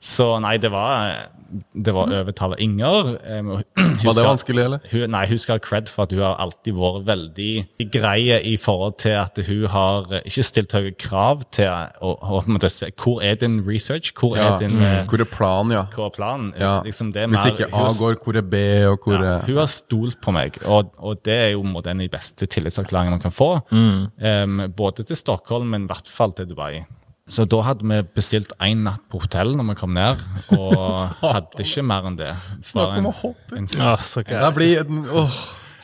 [0.00, 1.30] Så nei, det var
[1.74, 3.08] det var overtale Inger.
[3.38, 4.84] Um, hun Var det vanskelig, eller?
[4.92, 7.50] hun, nei, hun skal ha cred for at hun har alltid vært veldig
[7.94, 8.20] grei
[8.52, 12.90] i forhold til at hun har eh, ikke stilt høye krav til å, å se
[13.00, 14.54] hvor er din research, hvor Ja.
[14.54, 15.08] er din mm.
[15.10, 15.82] Hvor er planen, ja?
[15.94, 16.52] Hvor er planen.
[16.58, 16.76] ja.
[16.86, 19.58] Liksom, det er Hvis ikke A går, hvor er B, og hvor ja, er hun
[19.58, 23.22] har stolt på meg, og, og det er jo en av de beste tillitserklæringene man
[23.22, 23.50] kan få.
[23.72, 26.84] Em, både til Stockholm, men i hvert fall til Dubai.
[27.30, 30.18] Så da hadde vi bestilt én natt på hotell når vi kom ned,
[30.56, 30.74] og
[31.22, 32.32] hadde ikke mer enn det.
[32.66, 33.56] Snakk om Bare å hoppe.
[33.60, 35.30] en, Ja, så Det blir en-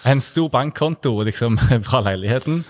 [0.07, 1.57] en stor bankkonto liksom,
[1.89, 2.65] fra leiligheten.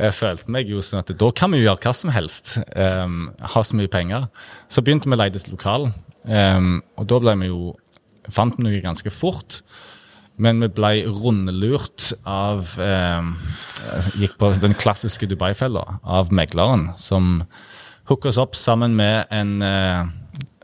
[0.00, 2.58] Jeg følte meg jo sånn at da kan vi jo gjøre hva som helst.
[2.76, 4.28] Um, ha så mye penger.
[4.70, 5.88] Så begynte vi å leie et lokal,
[6.24, 7.72] um, og da ble vi jo
[8.30, 9.62] fant vi noe ganske fort.
[10.40, 13.34] Men vi ble rundelurt av um,
[14.16, 17.42] Gikk på den klassiske Dubai-fella av megleren, som
[18.10, 20.10] hooka oss opp sammen med en uh,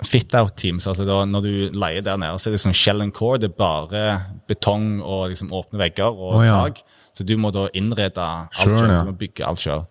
[0.05, 0.81] fit-out-team.
[0.83, 3.41] Så altså da, når du leier der nede, så er det sånn shell and core.
[3.43, 4.05] Det er bare
[4.51, 6.59] betong og liksom åpne vegger og oh, ja.
[6.67, 6.83] tak.
[7.17, 8.93] Så du må da innrede alt Selv, selv.
[8.93, 9.05] ja.
[9.07, 9.87] Du må bygge alt selv.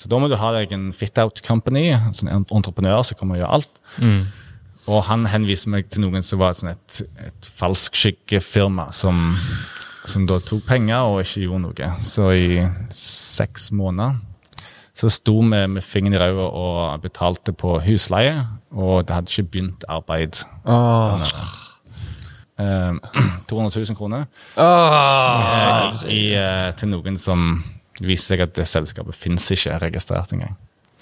[0.00, 3.42] Så da må du ha deg en fit-out company, altså en entreprenør som kommer og
[3.42, 3.82] gjør alt.
[4.90, 7.50] Og han henviser meg til noen som var et, sånn et, et
[8.98, 9.20] som,
[10.10, 11.90] som da tok penger og ikke gjorde noe.
[12.02, 12.64] Så i
[12.96, 14.18] seks måneder
[14.94, 19.50] så sto vi med fingeren i ræva og betalte på husleie, og det hadde ikke
[19.50, 20.42] begynt arbeid.
[20.64, 21.22] Oh.
[22.60, 22.92] Eh,
[23.48, 24.26] 200 000 kroner
[24.60, 26.02] oh.
[26.04, 27.62] i, uh, til noen som
[28.02, 30.58] viste seg at det selskapet fins ikke registrert engang.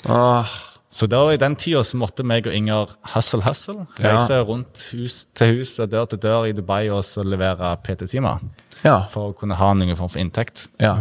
[0.07, 0.47] Oh.
[0.91, 3.85] Så da i den tida så måtte meg og Inger hustle hustle.
[4.01, 4.15] Ja.
[4.15, 8.43] Reise rundt hus til hus og dør til dør i Dubai og så levere PT-timer.
[8.83, 8.97] Ja.
[9.13, 10.69] For å kunne ha noen form for inntekt.
[10.83, 10.95] ja.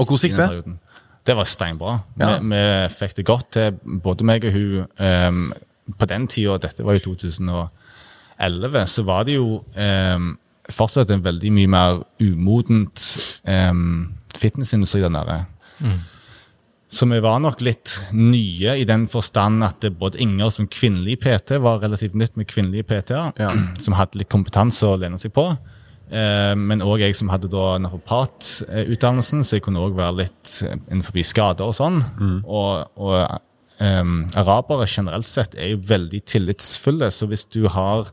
[0.00, 0.76] Og hvordan gikk det?
[1.24, 1.98] Det var steinbra.
[2.18, 2.38] Ja.
[2.38, 2.62] Vi, vi
[2.96, 4.86] fikk det godt til, både meg og hun.
[4.98, 5.42] Um,
[5.98, 10.32] på den tida, dette var jo 2011, så var det jo um,
[10.72, 13.04] fortsatt en veldig mye mer umodent
[13.46, 15.40] um, fitnessindustri der nede.
[16.92, 21.18] Så vi var nok litt nye i den forstand at det både Inger som kvinnelig
[21.22, 23.52] PT var relativt nytt med kvinnelige PT-er, Ja.
[23.80, 25.46] som hadde litt kompetanse å lene seg på.
[26.12, 27.78] Eh, men òg jeg som hadde da
[29.46, 32.02] så jeg kunne òg være litt eh, innenfor skader og sånn.
[32.44, 33.16] Og, og
[33.82, 38.10] um, arabere generelt sett er jo veldig tillitsfulle, så hvis du har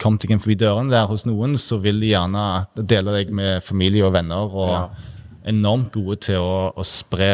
[0.00, 2.46] kommet deg inn forbi dørene der hos noen, så vil de gjerne
[2.80, 7.32] dele deg med familie og venner, og enormt gode til å, å spre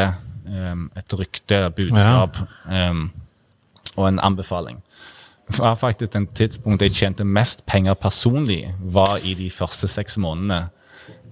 [0.48, 3.08] um, et rykte, budskap em,
[3.94, 4.82] og en anbefaling.
[5.48, 10.18] Det var faktisk den tidspunkt jeg tjente mest penger personlig, var i de første seks
[10.20, 10.68] månedene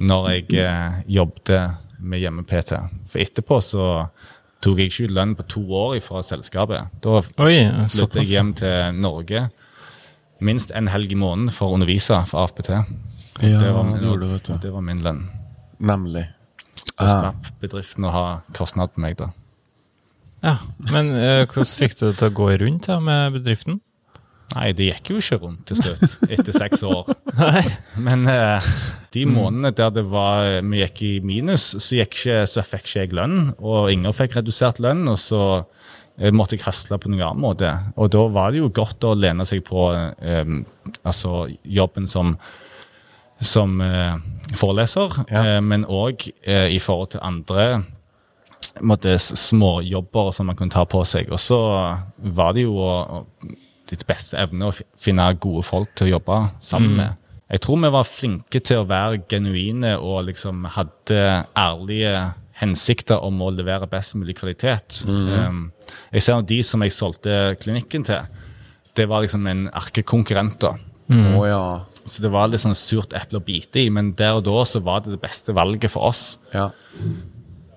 [0.00, 2.72] når jeg eh, jobbet med hjemme-PT.
[3.08, 3.86] For etterpå så
[4.64, 6.92] tok jeg ikke ut lønn på to år fra selskapet.
[7.04, 9.46] Da flyttet jeg hjem til Norge
[10.44, 12.72] minst en helg i måneden for å undervise for AFPT.
[13.40, 14.54] Ja, det, var, det gjorde vet du.
[14.60, 15.26] det var min lønn.
[15.78, 16.26] Nemlig.
[16.96, 18.26] Så slapp bedriften å ha
[18.56, 19.32] kostnad på meg, da.
[20.44, 20.56] Ja,
[20.92, 23.80] Men eh, hvordan fikk du det til å gå rundt da, med bedriften?
[24.56, 27.10] Nei, det gikk jo ikke rundt til slutt, etter seks år.
[28.00, 28.68] Men eh,
[29.12, 33.02] de månedene der det var, vi gikk i minus, så, gikk ikke, så fikk ikke
[33.04, 37.26] jeg lønn, og Inger fikk redusert lønn, og så eh, måtte jeg høsle på noen
[37.28, 37.74] annen måte.
[38.00, 40.54] Og da var det jo godt å lene seg på eh,
[41.04, 41.44] altså
[41.76, 42.32] jobben som,
[43.42, 44.16] som eh,
[44.56, 45.44] foreleser, Ja.
[45.56, 47.68] eh, men òg eh, i forhold til andre
[48.84, 51.28] måtte, småjobber som man kunne ta på seg.
[51.32, 51.60] Og så
[52.36, 53.22] var det jo å,
[53.90, 57.22] ditt beste evne å finne gode folk til å jobbe sammen med.
[57.46, 61.20] Jeg tror vi var flinke til å være genuine og liksom hadde
[61.54, 62.14] ærlige
[62.58, 65.02] hensikter om å levere best mulig kvalitet.
[65.06, 65.68] Um,
[66.10, 68.26] jeg ser at de som jeg solgte klinikken til,
[68.96, 70.58] det var liksom en erkekonkurrent.
[70.64, 70.72] da.
[71.36, 71.62] Oh, ja.
[72.06, 74.82] Så det var litt sånn surt eple å bite i, men der og da så
[74.82, 76.38] var det det beste valget for oss.
[76.54, 76.70] ja.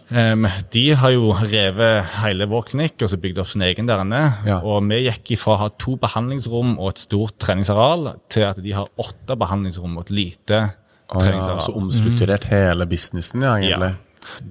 [0.09, 4.01] Em, de har jo revet hele vår klinikk og så bygd opp sin egen der
[4.01, 4.21] inne.
[4.47, 4.57] Ja.
[4.65, 8.73] Og vi gikk ifra å ha to behandlingsrom og et stort treningsareal til at de
[8.73, 10.73] har åtte behandlingsrom og et lite ja.
[11.13, 11.61] treningsareal.
[11.67, 13.93] Så omstrukturert hele businessen, ja, egentlig.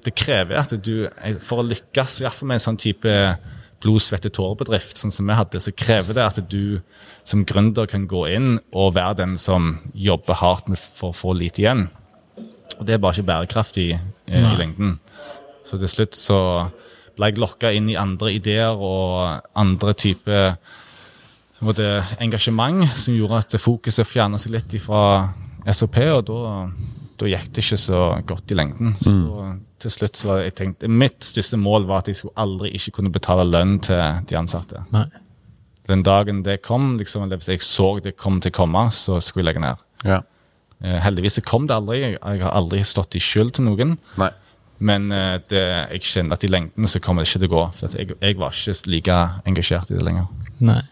[0.07, 1.09] Det krever at du,
[1.45, 3.15] for å lykkes, i hvert fall med en sånn type
[3.83, 6.81] blod, svette, tårer-bedrift, sånn som vi hadde, så krever det at du
[7.27, 11.63] som gründer kan gå inn og være den som jobber hardt for å få lite
[11.63, 11.87] igjen.
[12.79, 14.97] Og det er bare ikke bærekraftig eh, i lengden.
[15.69, 16.41] Så til slutt så
[17.19, 20.55] ble jeg lokka inn i andre ideer og andre typer
[22.23, 25.27] engasjement som gjorde at fokuset fjerna seg litt fra
[25.75, 26.43] SOP, og da,
[27.19, 28.95] da gikk det ikke så godt i lengden.
[29.01, 29.49] Så da,
[29.83, 33.01] til slutt så var jeg tenkte, Mitt største mål var at jeg skulle aldri ikke
[33.01, 34.85] kunne betale lønn til de ansatte.
[34.95, 35.09] Nei.
[35.89, 39.19] Den dagen det kom, liksom, eller hvis jeg så det kom til å komme, så
[39.25, 39.85] skulle jeg legge ned.
[40.07, 40.21] Ja.
[40.85, 42.03] Eh, heldigvis så kom det aldri.
[42.03, 43.97] Jeg, jeg har aldri stått i skyld til noen.
[44.21, 44.31] Nei.
[44.79, 45.63] Men eh, det,
[45.97, 47.63] jeg kjenner at i lengden så kommer det ikke til å gå.
[47.79, 49.17] For at jeg, jeg var ikke like
[49.51, 50.29] engasjert i det lenger.
[50.65, 50.83] Nei.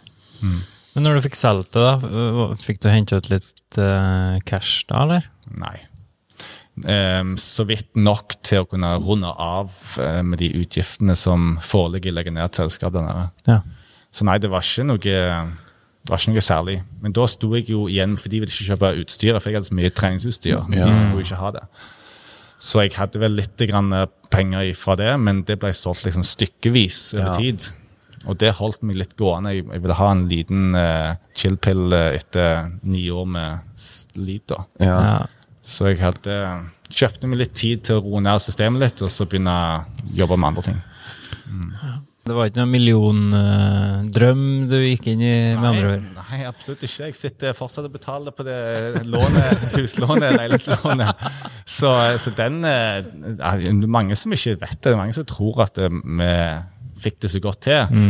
[0.97, 5.05] Men når du fikk solgt det, da, fikk du hente ut litt uh, cash da,
[5.05, 5.29] eller?
[5.61, 5.77] Nei.
[6.77, 12.11] Um, så vidt nok til å kunne runde av uh, med de utgiftene som foreligger
[12.11, 13.29] i å legge ned et selskap der nede.
[13.49, 13.61] Ja.
[14.13, 15.01] Så nei, det var ikke noe
[16.07, 16.77] det var ikke noe særlig.
[17.03, 19.69] Men da sto jeg jo igjen, for de ville ikke kjøpe utstyret, for jeg hadde
[19.69, 20.61] så mye treningsutstyr.
[20.71, 20.87] Ja.
[20.87, 21.65] De skulle ikke ha det.
[22.59, 26.25] Så jeg hadde vel litt grann eh, penger fra det, men det ble solgt liksom
[26.27, 27.35] stykkevis over Ja.
[27.41, 27.69] tid.
[28.27, 29.53] Og det holdt meg litt gående.
[29.55, 34.49] Jeg, jeg ville ha en liten uh, chill-pill eh, etter ni år med slit.
[34.51, 34.65] da.
[34.83, 34.97] Ja.
[35.05, 35.19] ja.
[35.63, 36.35] Så jeg hadde,
[36.91, 40.39] kjøpte meg litt tid til å roe ned systemet litt, og så begynne å jobbe
[40.39, 40.83] med andre ting.
[42.27, 46.07] Det var ikke noen milliondrøm du gikk inn i, med andre ord?
[46.17, 47.07] Nei, absolutt ikke.
[47.07, 48.57] Jeg sitter fortsatt og betaler på det
[49.07, 51.23] lånet, huslånet, leilighetslånet.
[51.63, 53.05] Så, så den eh,
[53.39, 54.89] er mange som ikke vet det.
[54.89, 56.31] Det er mange som tror at eh, vi
[57.05, 58.01] fikk det så godt til.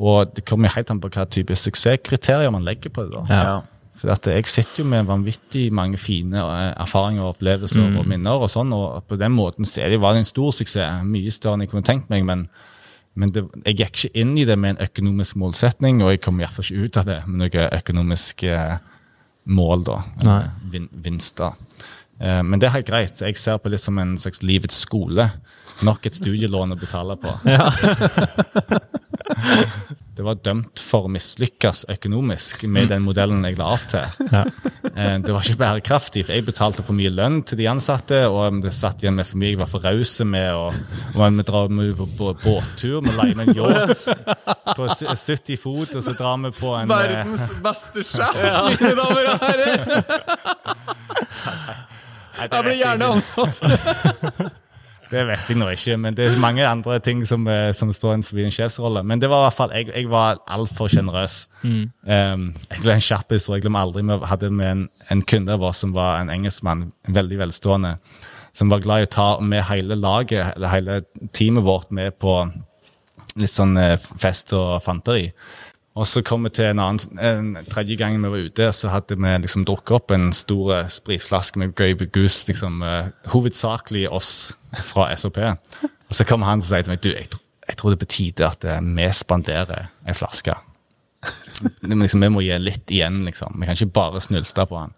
[0.00, 3.12] Og det kommer helt an på hva type suksesskriterier man legger på det.
[3.18, 3.24] da.
[3.28, 3.56] Ja.
[3.96, 8.40] For jeg sitter jo med vanvittig mange fine eh, erfaringer og opplevelser og minner.
[8.40, 11.04] Og sånn, og på den måten så er det, var det en stor suksess.
[11.04, 12.24] Mye større enn jeg kunne tenkt meg.
[12.28, 12.48] Men,
[13.16, 16.40] men det, jeg gikk ikke inn i det med en økonomisk målsetning, og jeg kom
[16.40, 18.76] iallfall ikke ut av det med noe økonomisk eh,
[19.56, 19.96] mål, da.
[20.72, 21.36] Vin, vinst.
[21.40, 23.16] Eh, men det er helt greit.
[23.24, 25.24] Jeg ser på litt som en slags livets skole.
[25.86, 27.30] Nok et studielån å betale på.
[27.48, 27.70] Ja.
[30.16, 34.06] Det var dømt for å mislykkes økonomisk med den modellen jeg la opp til.
[34.32, 34.44] Ja.
[34.96, 38.62] Eh, Det var ikke bærekraftig, for jeg betalte for mye lønn til de ansatte, og
[38.64, 40.72] det satt igjen med for mye jeg var for raus med, og,
[41.20, 44.08] og vi drar med på på båttur, vi leier med en yacht
[44.76, 48.40] på 70 fot, og så drar vi på en Verdens beste sjef,
[48.72, 49.78] mine damer og herrer!
[52.36, 53.60] Jeg blir gjerne ansatt.
[55.10, 58.16] Det vet jeg nå ikke, men det er mange andre ting som, eh, som står
[58.16, 59.02] innenfor en sjefsrolle.
[59.06, 61.36] Men det var i hvert fall, jeg, jeg var altfor sjenerøs.
[61.62, 63.60] Um, jeg glemmer en kjapp historie.
[63.60, 66.88] Jeg glemmer aldri vi hadde med en, en kunde av oss som var en engelskmann,
[67.06, 67.96] veldig velstående,
[68.56, 71.02] som var glad i å ta med hele laget, hele
[71.36, 72.40] teamet vårt med på
[73.36, 75.28] litt sånn eh, fest og fanteri.
[75.96, 79.16] Og så kom vi til en annen, en tredje gang vi var ute, så hadde
[79.16, 84.30] vi liksom drukket opp en stor eh, spritflaske med Grey Goose, liksom, uh, hovedsakelig oss
[84.90, 85.38] fra SOP.
[85.40, 88.04] Og så kommer han og sier til meg, du, jeg, tro- jeg tror det er
[88.04, 90.54] på tide at eh, vi spanderer en flaske.
[91.88, 93.56] Liksom, vi må gi litt igjen, liksom.
[93.58, 94.92] Vi kan ikke bare snulte på han.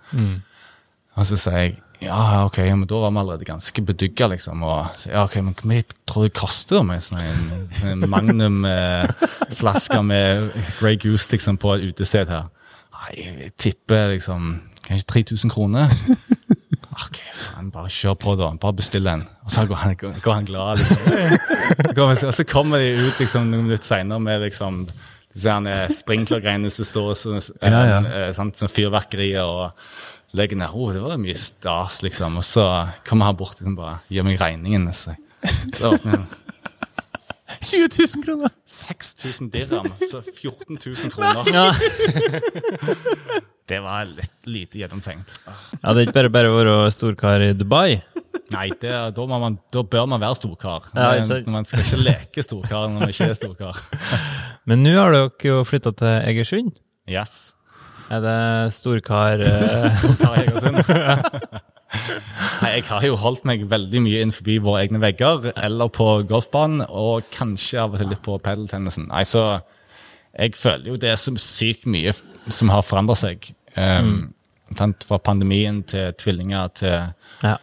[1.19, 4.63] Og så sier jeg, Ja, ok, men da var vi allerede ganske bedugga, liksom.
[4.63, 7.49] Og så, ja, ok, men hva tror du det koster med sånn en,
[7.91, 12.47] en Magnum-flaske med Grey Goose liksom, på et utested her?
[12.99, 14.55] Nei, jeg tipper liksom
[14.87, 15.91] kanskje 3000 kroner.
[16.99, 18.49] Ok, faen, bare kjør på, da.
[18.59, 19.21] Bare bestill den.
[19.47, 22.09] Og så går han, går han glad, liksom.
[22.29, 24.85] Og så kommer de ut liksom, noen minutter seinere med liksom
[25.35, 27.99] disse her sprinklergreiene som står så, Ja, ja.
[28.09, 29.85] eh, sånn fyrverkerier og
[30.37, 30.75] legger ned.
[30.75, 32.37] Oh, det var mye stas, liksom.
[32.41, 32.67] Og så
[33.09, 34.91] kommer han bort og liksom, bare gir meg regningen.
[34.93, 35.17] Så,
[35.75, 36.29] så åpner han
[37.59, 38.53] 20 000 kroner!
[38.71, 41.49] 6000 dirham, så 14 000 kroner.
[41.53, 41.73] Ja.
[43.69, 45.35] Det var litt lite gjennomtenkt.
[45.83, 47.99] ja, det er ikke bare bare å være storkar i Dubai.
[48.55, 50.87] Nei, det, da, man, da bør man være storkar.
[50.97, 53.83] Ja, ikke man skal ikke leke storkar når man ikke er storkar.
[54.69, 56.81] Men nå har dere jo flytta til Egersund.
[57.13, 57.35] Yes.
[58.09, 60.83] Er det storkar eh, Storkar Egersund.
[62.63, 66.85] Nei, jeg har jo holdt meg veldig mye innenfor våre egne vegger, eller på golfbanen,
[66.89, 69.09] og kanskje av og til litt på padeltennisen.
[69.13, 69.61] Nei, så
[70.39, 72.13] jeg føler jo det er så sykt mye
[72.53, 73.51] som har forandra seg.
[73.77, 74.29] Um,
[74.77, 74.95] mm.
[75.09, 76.99] Fra pandemien til tvillinger til
[77.43, 77.57] Ja.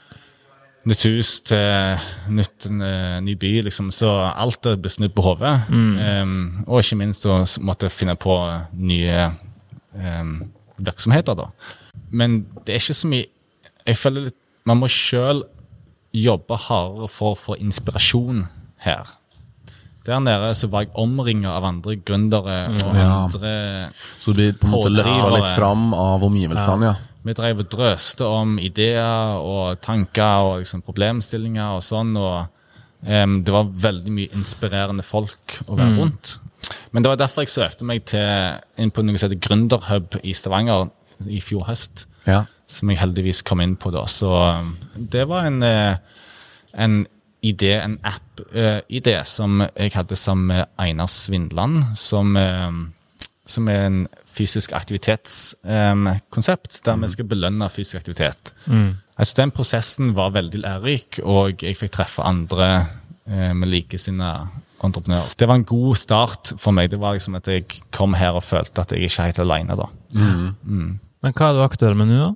[0.85, 3.91] nytt hus til nytt, eh, ny by, liksom.
[3.91, 5.69] Så alt er blitt snudd på hodet.
[5.69, 8.35] Um, og ikke minst å måtte finne på
[8.73, 9.29] nye
[10.77, 11.49] virksomheter, da.
[12.11, 13.25] Men det er ikke så mye
[13.85, 15.43] Jeg føler litt Man må sjøl
[16.15, 18.45] jobbe hardere for å få inspirasjon
[18.85, 19.09] her.
[20.05, 23.09] Der nede så var jeg omringa av andre gründere og Ja.
[23.25, 23.89] andre
[24.21, 26.95] Så du blir på en måte løfta litt fram av omgivelsene, ja.
[27.25, 32.15] vi drev og drøste om ideer og tanker og liksom problemstillinger og sånn.
[32.17, 32.47] og
[33.05, 36.39] um, Det var veldig mye inspirerende folk å være rundt.
[36.91, 40.33] Men det var derfor jeg søkte meg til, inn på noe som heter Gründerhub i
[40.37, 40.89] Stavanger
[41.27, 42.07] i fjor høst.
[42.27, 42.45] ja.
[42.67, 44.07] Som jeg heldigvis kom inn på da.
[44.09, 44.25] Så
[44.97, 45.97] det var en, eh,
[46.73, 47.05] en
[47.45, 52.71] idé, en app-idé, som jeg hadde sammen med Einar Svindland, som, eh,
[53.45, 58.53] som er en fysisk aktivitetskonsept, der vi skal belønne fysisk aktivitet.
[59.15, 62.87] Altså Den prosessen var veldig lærerik, og jeg fikk treffe andre
[63.27, 64.47] eh, med likesinnede
[64.83, 65.35] entreprenører.
[65.37, 66.89] Det var en god start for meg.
[66.91, 69.77] Det var liksom at jeg kom her og følte at jeg ikke er helt alene
[69.79, 69.87] da.
[70.15, 72.33] Men hva er du aktuell med nå, da?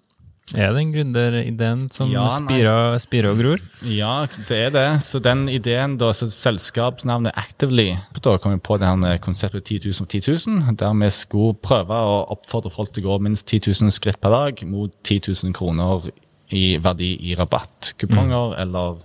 [0.57, 3.59] Er det en gründerideen som Ja, spirer, spirer og gror?
[3.85, 4.85] Ja, det er det.
[5.05, 9.91] Så den ideen, da, så selskapsnavnet Actively Da kom vi på det her konseptet 10
[9.91, 13.45] 000 for 10 000, der vi skulle prøve å oppfordre folk til å gå minst
[13.45, 16.09] 10 000 skritt per dag mot 10 000 kroner
[16.49, 18.97] i verdi i rabattkuponger eller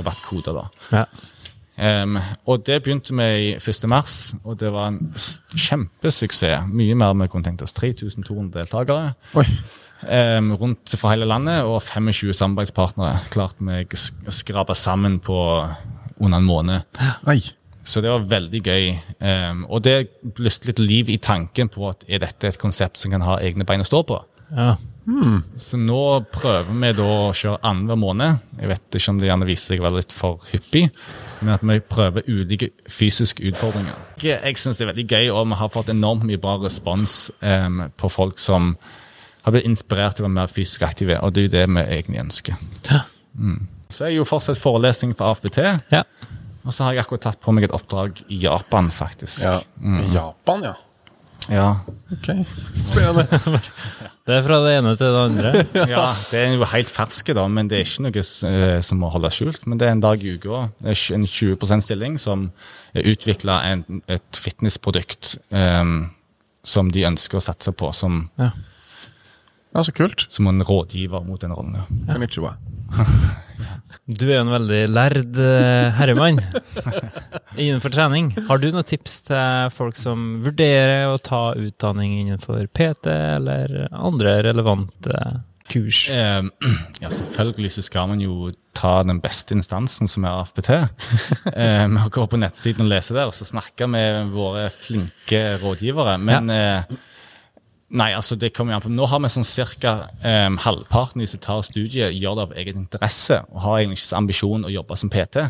[0.00, 0.58] rabattkoder.
[0.58, 0.66] da.
[0.90, 1.04] Ja.
[1.80, 3.86] Em, og det begynte vi i 1.
[3.88, 4.98] mars, og det var en
[5.56, 6.66] kjempesuksess.
[6.68, 7.72] Mye mer enn vi kunne tenkt oss.
[7.76, 9.14] 3200 deltakere
[10.00, 15.18] Um, rundt fra hele landet, og 25 samarbeidspartnere klarte vi å sk- å skrape sammen
[15.20, 15.36] på
[16.24, 16.86] under en måned.
[17.26, 17.34] Nei.
[17.84, 18.86] Så det var veldig gøy.
[19.20, 20.08] Um, og det
[20.40, 23.66] løste litt liv i tanken på at er dette et konsept som kan ha egne
[23.68, 24.22] bein å stå på.
[24.56, 24.76] ja.
[25.56, 26.00] Så nå
[26.32, 28.40] prøver vi da å kjøre annenhver måned.
[28.60, 30.82] Jeg vet ikke om det gjerne viser seg å være litt for hyppig,
[31.40, 33.96] men at vi prøver ulike fysiske utfordringer.
[34.22, 37.86] Jeg, syns det er veldig gøy, og vi har fått enormt mye bra respons um,
[37.96, 38.74] på folk som
[39.46, 41.86] har blitt inspirert til å være mer fysisk aktive, og det er jo det vi
[41.86, 42.60] egentlig ønsker.
[42.90, 43.04] Ja.
[43.90, 45.62] Så jeg gjorde fortsatt forelesning for AFBT,
[45.94, 46.04] ja.
[46.62, 49.48] og så har jeg akkurat tatt på meg et oppdrag i Japan, faktisk.
[49.48, 49.56] Ja.
[50.12, 50.76] Japan, ja.
[51.50, 51.80] Ja.
[52.14, 52.28] Ok.
[52.86, 53.26] Spennende.
[54.30, 55.50] Det er fra det ene til det andre.
[55.90, 59.08] Ja, det er jo helt ferske, da, men det er ikke noe eh, som må
[59.10, 59.64] holdes skjult.
[59.66, 60.60] Men det er en dag i uka.
[60.86, 62.44] En 20% stilling som
[62.94, 63.56] er utvikla
[64.06, 65.96] et fitnessprodukt um,
[66.62, 68.52] som de ønsker å satse på, som, Ja.
[69.70, 70.26] Ja, så kult.
[70.30, 71.76] som en rådgiver mot den rollen.
[71.78, 71.84] ja.
[72.12, 72.54] Konnichiwa.
[74.10, 76.40] Du er jo en veldig lærd eh, herremann
[77.60, 78.32] innenfor trening.
[78.48, 84.38] Har du noen tips til folk som vurderer å ta utdanning innenfor PT eller andre
[84.48, 85.20] relevante
[85.70, 86.06] kurs?
[86.10, 90.70] Ja, selvfølgelig så skal man jo ta den beste instansen, som er AFPT.
[91.52, 95.42] Eh, Vi har gått på nettsiden og lese der, og så snakke med våre flinke
[95.62, 96.14] rådgivere.
[96.22, 96.86] Men eh,
[97.90, 98.90] Nei, altså det kommer an på.
[98.94, 102.50] Nå har vi sånn cirka Um, halvparten av de som tar studiet, gjør det av
[102.60, 105.46] egen interesse og har egentlig ikke så ambisjon å jobbe som PT.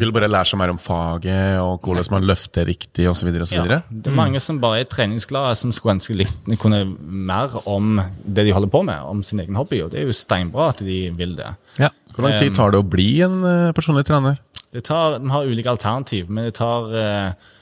[0.00, 3.28] Vil bare lære seg mer om faget og hvordan man løfter riktig osv.
[3.52, 6.32] Ja, det er mange som bare er treningsglade, som skulle ønske litt
[6.62, 10.08] kunne mer om det de holder på med, om sin egen hobby, og det er
[10.08, 11.52] jo steinbra at de vil det.
[11.82, 11.92] Ja.
[12.16, 14.40] Hvor lang tid tar det å bli en eh, personlig trener?
[14.72, 17.52] Det tar, Vi har ulike alternativ, men det tar eh,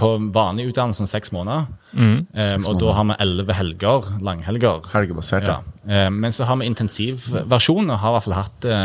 [0.00, 1.66] på vanlig utdannelse seks måneder.
[1.96, 2.26] Um,
[2.66, 4.84] og da har vi elleve helger, langhelger.
[4.92, 5.58] Helgebasert, ja.
[5.88, 6.06] Ja.
[6.08, 8.80] Um, men så har vi intensivversjon, og har i hvert fall hatt det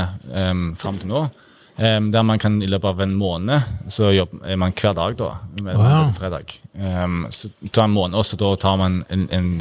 [0.51, 1.23] um, fram til nå.
[1.81, 5.15] Um, der man kan i løpet av en måned så jobber er man hver dag,
[5.17, 5.29] da.
[5.63, 6.11] Med Wow.
[6.13, 6.57] fredag.
[7.31, 9.53] Så tar en måned, og så da tar man en, en,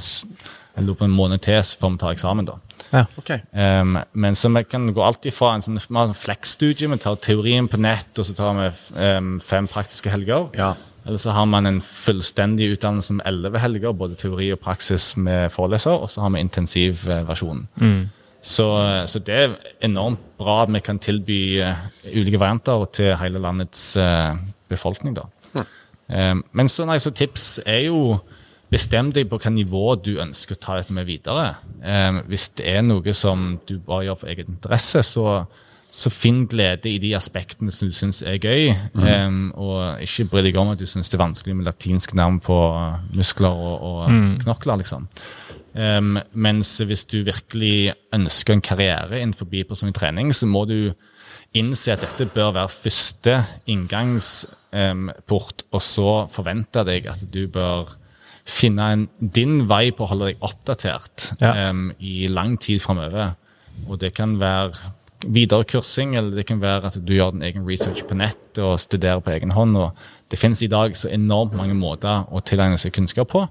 [0.81, 2.59] jeg lurer på en måned til så får vi ta eksamen, da.
[2.91, 3.05] Ja.
[3.21, 3.43] Okay.
[3.53, 6.99] Um, men så vi kan gå alltid fra en sånn vi har en flex-studie, vi
[7.03, 10.49] tar teorien på nett, og så tar vi um, fem praktiske helger.
[10.59, 10.73] Ja.
[11.07, 15.49] Eller så har man en fullstendig utdannelse med elleve helger, både teori og praksis med
[15.55, 17.69] foreleser, og så har vi intensivversjonen.
[18.41, 18.67] Så,
[19.09, 21.81] så det er enormt bra at vi kan tilby eh,
[22.15, 24.37] ulike varianter til hele landets eh,
[24.73, 25.17] befolkning.
[25.17, 25.27] da.
[26.11, 28.19] Um, men så, nei, så tips er jo
[28.71, 31.57] Bestem deg på hvilket nivå du ønsker å ta dette med videre.
[31.83, 35.25] Eh, hvis det er noe som du bare gjør for egen interesse, så,
[35.91, 38.71] så finn glede i de aspektene som du syns er gøy.
[38.95, 42.39] Um, og ikke bry deg om at du syns det er vanskelig med latinske navn
[42.47, 43.99] på uh, muskler og, og
[44.45, 44.85] knokler.
[44.85, 45.11] liksom.
[45.75, 50.93] Um, mens hvis du virkelig ønsker en karriere innenfor personlig trening, så må du
[51.59, 53.41] innse at dette bør være første
[53.71, 57.99] inngangsport, og så forvente deg at du bør
[58.49, 61.71] finne en, din vei på å holde deg oppdatert Ja.
[61.71, 63.35] um, i lang tid framover.
[63.89, 64.73] Og det kan være
[65.27, 69.21] viderekursing, eller det kan være at du gjør din egen research på nett og studerer
[69.25, 69.77] på egen hånd.
[69.77, 69.93] og
[70.33, 73.45] Det finnes i dag så enormt mange måter å tilegne seg kunnskap på.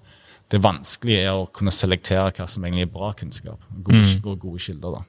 [0.50, 3.62] Det vanskelige er å kunne selektere hva som egentlig er bra kunnskap.
[3.86, 4.98] Gode, og gode kilder.
[4.98, 5.04] da.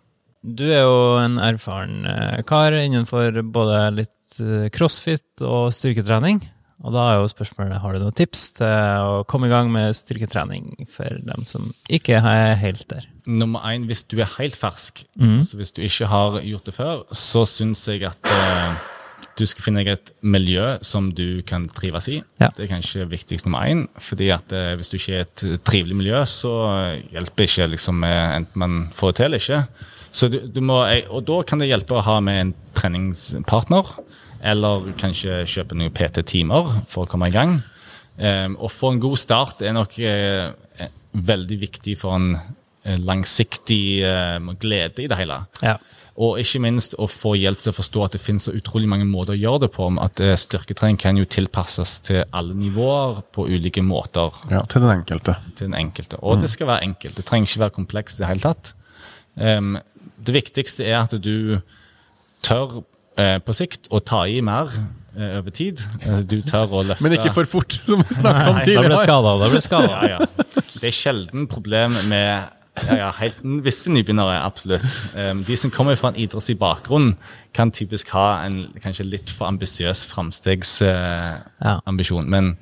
[0.45, 6.43] Du er jo en erfaren eh, kar innenfor både litt eh, crossfit og styrketrening.
[6.81, 8.69] Og da er jo spørsmålet, har du noen tips til
[9.05, 13.05] å komme i gang med styrketrening for dem som ikke er helt der?
[13.29, 15.43] Nummer én, hvis du er helt fersk, mm.
[15.45, 18.81] så hvis du ikke har gjort det før, så syns jeg at eh,
[19.37, 22.23] du skal finne deg et miljø som du kan trives i.
[22.41, 22.49] Ja.
[22.57, 23.85] Det er kanskje viktigst nummer én.
[24.01, 26.55] fordi at eh, hvis du ikke er et trivelig miljø, så
[27.13, 29.63] hjelper ikke liksom enten man får det til eller ikke.
[30.11, 30.81] Så du, du må,
[31.13, 33.93] og da kan det hjelpe å ha med en treningspartner,
[34.41, 37.59] eller kanskje kjøpe noen PT-timer for å komme i gang.
[38.21, 40.51] Um, å få en god start er nok eh,
[41.17, 45.39] veldig viktig for en eh, langsiktig eh, glede i det hele.
[45.65, 45.79] Ja.
[46.21, 49.07] Og ikke minst å få hjelp til å forstå at det finnes så utrolig mange
[49.09, 49.87] måter å gjøre det på.
[50.05, 55.39] At styrketrening kan jo tilpasses til alle nivåer på ulike måter Ja, til den enkelte.
[55.55, 56.19] til den enkelte.
[56.21, 57.17] Og det skal være enkelt.
[57.17, 58.75] Det trenger ikke være komplekst i det hele tatt.
[59.41, 59.79] Um,
[60.21, 61.63] det viktigste er at du
[62.45, 62.83] tør
[63.45, 64.67] på sikt å ta i mer
[65.17, 65.81] eh, over tid.
[66.05, 68.97] Eh, Du tør å løfte Men ikke for fort, som vi snakka om tidligere.
[69.03, 69.95] skada, da ble skada.
[70.07, 70.25] ja, ja.
[70.81, 72.43] Det er sjelden problem med
[72.87, 73.37] ja, ja, helt
[73.67, 74.87] visse nybegynnere, absolutt.
[75.19, 77.11] Um, de som kommer fra en idrettslig bakgrunn,
[77.53, 82.27] kan typisk ha en kanskje litt for ambisiøs framstegsambisjon.
[82.31, 82.55] Men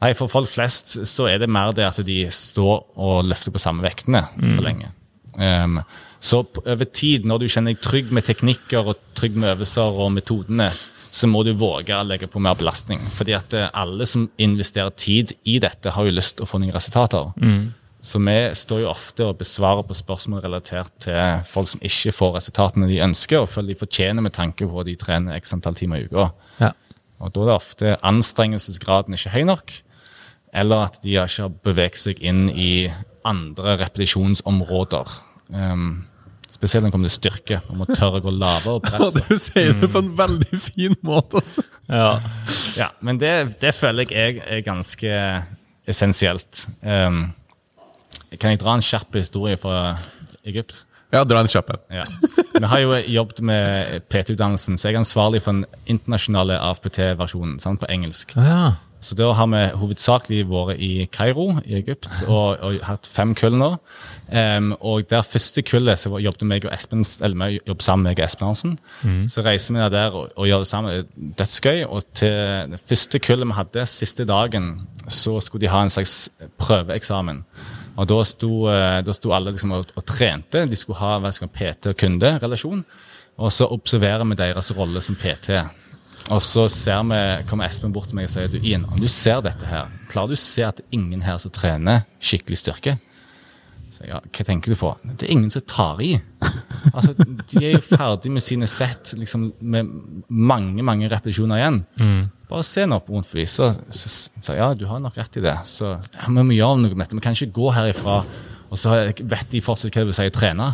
[0.00, 3.58] nei, for folk flest så er det mer det at de står og løfter på
[3.60, 4.22] samme vektene
[4.54, 4.88] for lenge.
[5.36, 5.82] Um,
[6.22, 10.12] så over tid, når du kjenner deg trygg med teknikker og trygg med øvelser og
[10.14, 10.68] metodene,
[11.12, 13.02] så må du våge å legge på mer belastning.
[13.12, 16.60] Fordi at eh, alle som investerer tid i dette, har jo lyst til å få
[16.62, 17.32] noen resultater.
[18.02, 22.32] Så vi står jo ofte og besvarer på spørsmål relatert til folk som ikke får
[22.38, 25.76] resultatene de ønsker, og føler de fortjener med tanke på at de trener x antall
[25.78, 26.30] timer i uka.
[26.62, 26.72] Ja.
[27.22, 29.74] Og da er det ofte anstrengelsesgraden ikke høy nok,
[30.62, 32.88] eller at de ikke har beveget seg inn i
[33.28, 35.18] andre repetisjonsområder.
[35.54, 36.02] Um,
[36.52, 37.58] spesielt når det kommer til styrke.
[37.70, 39.24] Man må tørre å gå lavere Og presse.
[39.28, 41.64] du sier det på en veldig fin måte, altså.
[41.88, 42.12] Ja.
[42.78, 43.32] Ja, men det,
[43.62, 45.12] det føler jeg er, ganske
[45.88, 46.66] essensielt.
[46.84, 47.24] Um,
[48.38, 49.96] kan jeg dra en kjapp historie fra
[50.48, 50.84] Egypt?
[51.12, 51.82] Ja, dra en kjapp en.
[51.92, 52.06] Ja.
[52.54, 57.90] Vi har jo jobbet med PT-utdannelsen, så jeg er ansvarlig for den internasjonale AFPT-versjonen på
[57.92, 58.32] engelsk.
[58.38, 58.76] Ja.
[59.02, 63.56] Så da har vi hovedsakelig vært i Kairo i Egypt og, og hatt fem kull
[63.58, 63.72] nå.
[64.32, 68.12] Um, og der første kullet så jobbet meg og Espen eller vi jobbet sammen med
[68.12, 68.78] meg og Espen Hansen.
[69.28, 71.10] Så reiser vi ned der og, og gjør det sammen.
[71.40, 71.82] Dødsgøy.
[71.88, 74.72] Og til det første kullet vi hadde, siste dagen,
[75.10, 76.30] så skulle de ha en slags
[76.62, 77.42] prøveeksamen.
[77.98, 80.64] Og da sto, eh, da sto alle liksom og, og trente.
[80.70, 82.84] De skulle ha hva skal PT- og kunderelasjon.
[83.42, 85.58] Og så observerer vi deres rolle som PT.
[86.30, 87.20] Og så ser vi,
[87.50, 90.28] kommer Espen bort til meg og sier du, Ian, om du ser dette her, klarer
[90.32, 92.98] du å se at det er ingen her som trener skikkelig styrke?
[93.92, 94.94] Så jeg, ja, hva tenker du på?
[95.18, 96.14] Det er ingen som tar i.
[96.94, 97.12] Altså,
[97.50, 99.90] De er jo ferdig med sine sett liksom, med
[100.32, 101.82] mange mange repetisjoner igjen.
[102.48, 103.58] Bare se nå på rundt vis.
[103.58, 105.58] Så så- ja, du har nok rett i det.
[105.68, 107.18] Så ja, vi må gjøre noe med dette.
[107.18, 108.22] Vi kan ikke gå herifra
[108.72, 110.70] og så vet de fortsatt hva det vil si å trene.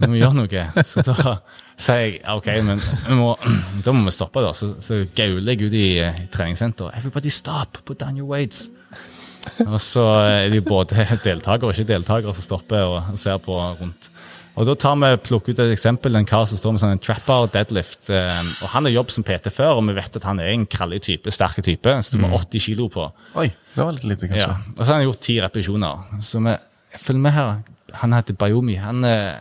[0.00, 0.64] vi må gjøre noe.
[0.82, 1.36] Så da
[1.78, 2.82] sier jeg OK, men
[3.14, 3.36] må,
[3.86, 4.50] da må vi stoppe, da.
[4.56, 6.90] Så, så gauler jeg ut i, i treningssenter.
[6.98, 8.66] Everybody stop, put down your weights.
[9.62, 13.60] Og så er det jo både deltakere og ikke deltakere som stopper og, ser på
[13.78, 14.10] rundt.
[14.54, 17.02] Og da tar vi, plukker ut et eksempel, en kar som står med sånn en
[17.02, 18.06] trapper deadlift.
[18.10, 20.66] Eh, og Han har jobb som PT før, og vi vet at han er en
[20.70, 21.96] krallig type, sterke type.
[22.10, 23.08] du må 80 kilo på.
[23.38, 24.46] Oi, det var litt lite, kanskje.
[24.46, 24.76] Ja.
[24.76, 26.22] Og så har han gjort ti repetisjoner.
[26.22, 26.54] Så vi,
[27.00, 27.62] følg med her.
[28.02, 28.74] Han heter Bayomi.
[28.82, 29.36] Han, eh,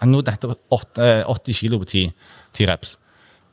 [0.00, 2.06] han nådde etter eh, 80 kilo på ti,
[2.52, 2.96] ti reps.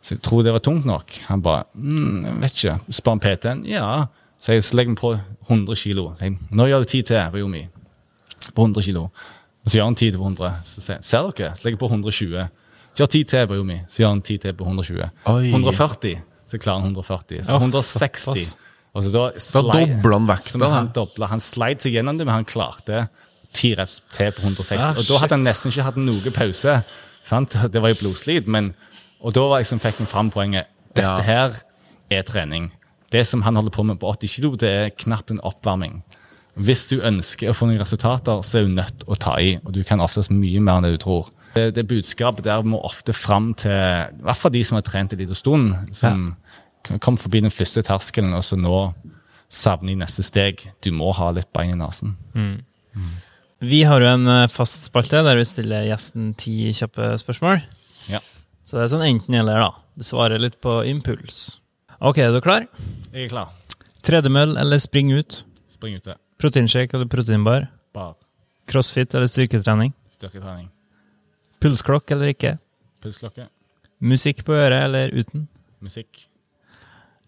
[0.02, 1.12] Så jeg tror det var tungt nok.
[1.28, 2.78] Han bare mm, vet ikke.
[2.96, 3.66] Spør om PT-en.
[3.68, 4.06] Ja.
[4.40, 5.12] Så jeg legger meg på
[5.50, 6.14] 100 kilo.
[6.22, 7.66] Jeg, Nå gjør du ti til, Bayomi.
[8.56, 9.10] På 100 kilo.
[9.68, 10.54] Så gjør han tid til på 100.
[10.64, 11.52] Så sier ser dere?
[11.58, 12.48] Så legger jeg på 120.
[12.94, 13.80] Så gjør 10 til, Bayomi.
[13.92, 15.10] Så gjør han ti til på 120.
[15.34, 15.52] Oi.
[15.52, 16.16] 140.
[16.50, 17.44] Så klarer han 140.
[17.46, 18.28] Så 160.
[18.40, 20.70] Ja, Og så da, Da dobler han vekta.
[20.72, 21.28] han, da.
[21.30, 23.04] han sleit seg gjennom det, men han klarte
[23.54, 24.78] ti reps til på 160.
[24.80, 26.80] Ah, og da hadde han nesten ikke hatt noe pause.
[27.26, 27.56] Sant?
[27.74, 28.48] Det var jo blodslit.
[28.48, 28.74] Men,
[29.22, 30.70] og da var liksom, fikk han fram poenget.
[30.96, 31.22] Dette Ja.
[31.22, 31.58] her
[32.12, 32.72] er trening.
[33.12, 36.04] Det som han holder på med på 80 kilo, det er knapt en oppvarming.
[36.60, 39.58] Hvis du ønsker å få noen resultater, så er du nødt å ta i.
[39.66, 41.30] Og du kan oftest mye mer enn det du tror.
[41.56, 45.14] Det, det budskapet der må ofte fram til i hvert fall de som har trent
[45.14, 46.36] en liten stund, som
[47.02, 48.94] kom forbi den første terskelen, og så nå
[49.50, 50.62] savner de neste steg.
[50.86, 52.14] Du må ha litt bein i nesen.
[53.60, 57.60] Vi har jo en eh, fast spalte der vi stiller gjesten ti kjappe spørsmål.
[58.08, 58.22] Ja.
[58.64, 59.72] Så det er sånn enten-eller, da.
[60.00, 61.60] Du svarer litt på impuls.
[62.00, 62.70] Ok, er du klar?
[63.12, 63.52] Jeg er klar.
[64.08, 65.42] Tredemøll eller spring ut?
[65.68, 66.16] Spring ute.
[66.40, 67.68] Proteinshake eller proteinbar?
[67.96, 68.16] Bar.
[68.72, 69.92] Crossfit eller styrketrening?
[70.14, 70.70] Styrketrening.
[71.60, 72.56] Pulsklokk eller ikke?
[73.04, 73.50] Pulsklokke.
[74.00, 75.50] Musikk på øret eller uten?
[75.84, 76.30] Musikk.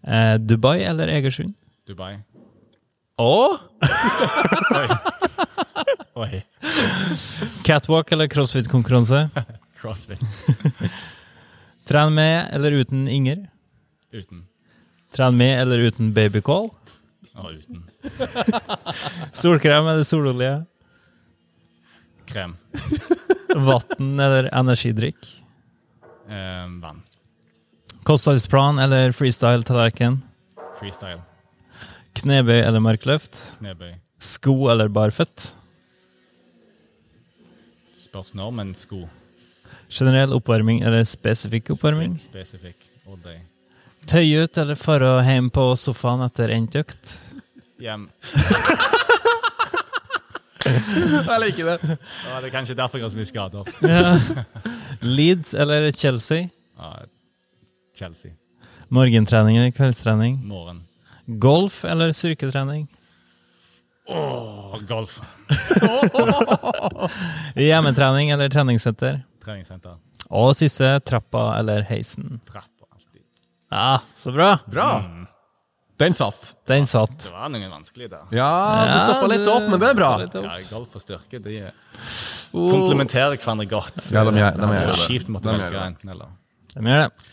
[0.06, 1.52] Eh, Dubai eller Egersund?
[1.88, 2.14] Dubai.
[3.20, 3.58] Å!
[6.14, 6.42] Oi.
[7.64, 9.28] Catwalk eller crossfit-konkurranse?
[9.80, 10.20] Crossfit.
[11.88, 13.46] Tren med eller uten Inger?
[14.12, 14.44] Uten.
[15.14, 16.68] Tren med eller uten babycall?
[17.34, 17.82] Ja, uten.
[19.32, 20.64] Solkrem eller sololje?
[22.26, 22.56] Krem.
[23.56, 25.18] Vann eller energidrikk?
[26.28, 27.02] Eh, vann.
[28.02, 30.22] Kostholdsplan eller freestyle-tallerken?
[30.78, 31.20] Freestyle.
[32.16, 33.36] Knebøy eller markløft?
[33.58, 33.92] Knebøy.
[34.22, 35.52] Sko eller barføtt?
[38.12, 39.06] Spørs når, men sko.
[39.88, 42.18] Generell oppvarming eller spesifikk oppvarming?
[42.20, 42.76] Spesifikk.
[43.08, 43.38] All day.
[44.04, 47.14] Tøy ut eller fare hjem på sofaen etter endt økt?
[47.80, 48.04] Hjem.
[50.68, 51.96] Jeg liker det.
[52.28, 53.64] Ja, det er kanskje derfor jeg har så mye skader.
[55.02, 56.50] Leeds eller Chelsea?
[56.78, 56.90] Ja,
[57.96, 58.36] Chelsea.
[58.92, 60.36] Morgentrening eller kveldstrening?
[60.46, 60.84] Morgen.
[61.42, 62.86] Golf eller styrketrening?
[64.10, 65.20] Og golf.
[67.56, 69.20] Hjemmetrening eller treningssenter?
[69.44, 69.98] Treningssenter.
[70.32, 72.40] Og siste, trappa eller heisen?
[72.48, 73.22] Trappa alltid.
[73.72, 74.54] Ja, så bra.
[74.66, 74.88] Bra.
[76.02, 76.54] Den satt.
[76.66, 77.28] Den satt.
[77.28, 78.24] Det var noen vanskelige der.
[78.34, 78.48] Ja,
[78.82, 80.08] det Ja, stoppa litt opp, men det er bra.
[80.24, 81.60] Ja, golf og styrke de
[82.52, 84.08] komplementerer hverandre godt.
[84.10, 84.96] Ja, de gjør- de gjør det.
[85.06, 85.86] kjipt måtte De gjør velge det.
[85.92, 86.32] enten eller.
[86.74, 87.28] De gjør det.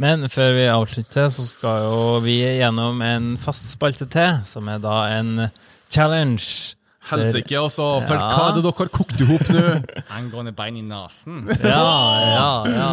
[0.00, 4.78] Men før vi avslutter, så skal jo vi gjennom en fast spalte til, som er
[4.78, 5.50] da en
[5.90, 6.76] challenge.
[7.10, 7.84] Helsike, også.
[8.06, 8.26] For Ja.
[8.30, 9.62] hva er det dere har kokt i hop nå?
[10.18, 11.40] Angående bein i nesen.
[11.64, 11.86] Ja,
[12.22, 12.90] ja, ja.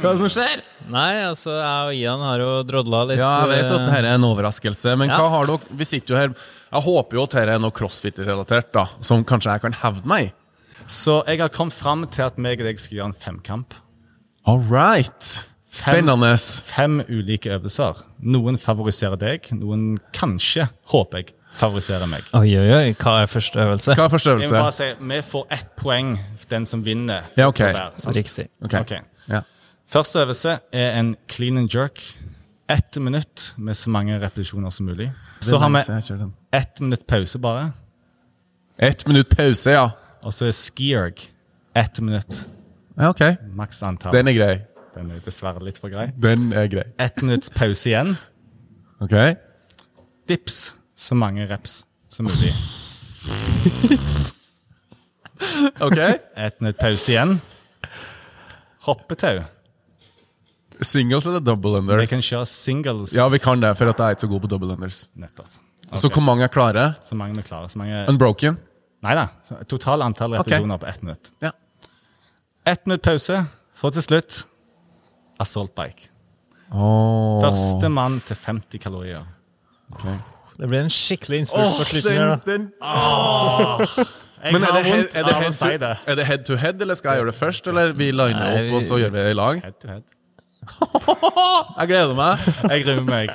[0.00, 0.62] Hva er det som skjer?
[0.90, 3.20] Nei, altså, jeg og Ian har jo drodla litt.
[3.20, 5.20] Ja, jeg vet at eh, dette er en overraskelse, men Ja.
[5.20, 8.72] hva har dere Vi sitter jo her Jeg håper jo at dette er noe crossfit-relatert,
[8.72, 10.32] da som kanskje jeg kan hevde meg i.
[10.90, 13.74] Så jeg har kommet fram til at meg og deg skal gjøre en femkamp.
[14.46, 15.46] All right.
[15.70, 16.34] Spennende.
[16.66, 18.02] Fem ulike øvelser.
[18.22, 22.26] Noen favoriserer deg, noen kanskje, håper jeg, favoriserer meg.
[22.34, 22.92] Oi, oi, oi.
[22.98, 23.94] Hva er første øvelse?
[23.94, 26.14] Hva er første Jeg må bare si, Vi får ett poeng,
[26.50, 27.22] den som vinner.
[27.36, 27.58] Ja, ok.
[27.58, 28.14] hver.
[28.14, 28.48] Riktig.
[28.64, 28.80] Okay.
[28.80, 28.98] Okay.
[29.28, 29.40] Ja.
[29.88, 32.02] Første øvelse er en clean and jerk.
[32.68, 35.12] Ett minutt med så mange repetisjoner som mulig.
[35.40, 37.72] Så har vi ett minutt pause bare.
[38.78, 39.90] Ett minutt pause, ja.
[40.24, 41.28] Og så er skierg
[41.76, 42.46] ett minutt.
[42.96, 43.08] ja.
[43.08, 43.20] Ok.
[43.52, 44.12] Maks antall.
[44.12, 44.54] Den er grei.
[44.94, 46.08] Den er dessverre litt for grei.
[46.16, 46.84] Den er grei.
[46.98, 48.16] Ett minutts pause igjen.
[49.02, 49.14] Ok.
[50.28, 52.54] Dips så mange reps som mulig.
[55.82, 55.98] Ok.
[55.98, 57.34] Et minutt pause igjen.
[58.86, 59.42] Hoppetau.
[60.84, 63.12] Singles eller double Vi kan kjøre singles.
[63.14, 65.04] Ja, vi kan det, for at jeg er ikke så god på double unders.
[65.18, 65.50] Nettopp.
[65.94, 66.88] Så hvor mange er klare?
[67.04, 67.68] Så mange vi klarer.
[67.70, 68.04] Så mange...
[68.10, 68.58] Unbroken?
[69.04, 69.28] Nei da.
[69.68, 71.30] Total antall repetisjoner på ett minutt.
[71.44, 71.52] Ja.
[72.66, 73.44] Ett minutt pause,
[73.76, 74.42] så til slutt
[75.42, 76.08] assault bike.
[76.72, 77.42] Oh.
[77.44, 79.26] Første mann til 50 kalorier.
[80.54, 82.36] Det blir en skikkelig innspurt på slutten her, da.
[82.46, 82.68] den,
[84.44, 85.70] Jeg Men er det, head, er, det to,
[86.06, 87.70] er det head to head, eller skal jeg gjøre det først?
[87.72, 89.62] Eller vi liner Nei, opp, og så gjør vi det i lag?
[89.64, 90.04] Head to head.
[91.78, 92.44] Jeg gleder meg.
[92.70, 93.32] Jeg gruer meg.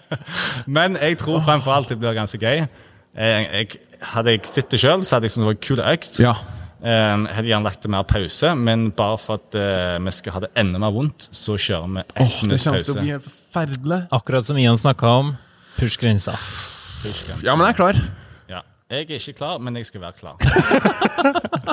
[0.78, 2.62] Men jeg tror fremfor alt det blir ganske gøy.
[2.62, 3.80] Jeg, jeg,
[4.12, 6.20] hadde jeg sittet sjøl, så hadde jeg syntes det var en kul økt.
[6.22, 6.34] Ja.
[6.82, 10.40] Um, hadde gjerne lagt det mer pause, men bare for at uh, vi skal ha
[10.42, 12.96] det enda mer vondt, så kjører vi ett det til å pause.
[12.98, 14.00] bli helt forferdelig.
[14.18, 15.34] Akkurat som Ian snakka om,
[15.78, 16.34] push grensa.
[17.42, 17.98] Ja, men jeg er klar.
[18.50, 18.60] Ja.
[18.92, 20.36] Jeg er ikke klar, men jeg skal være klar.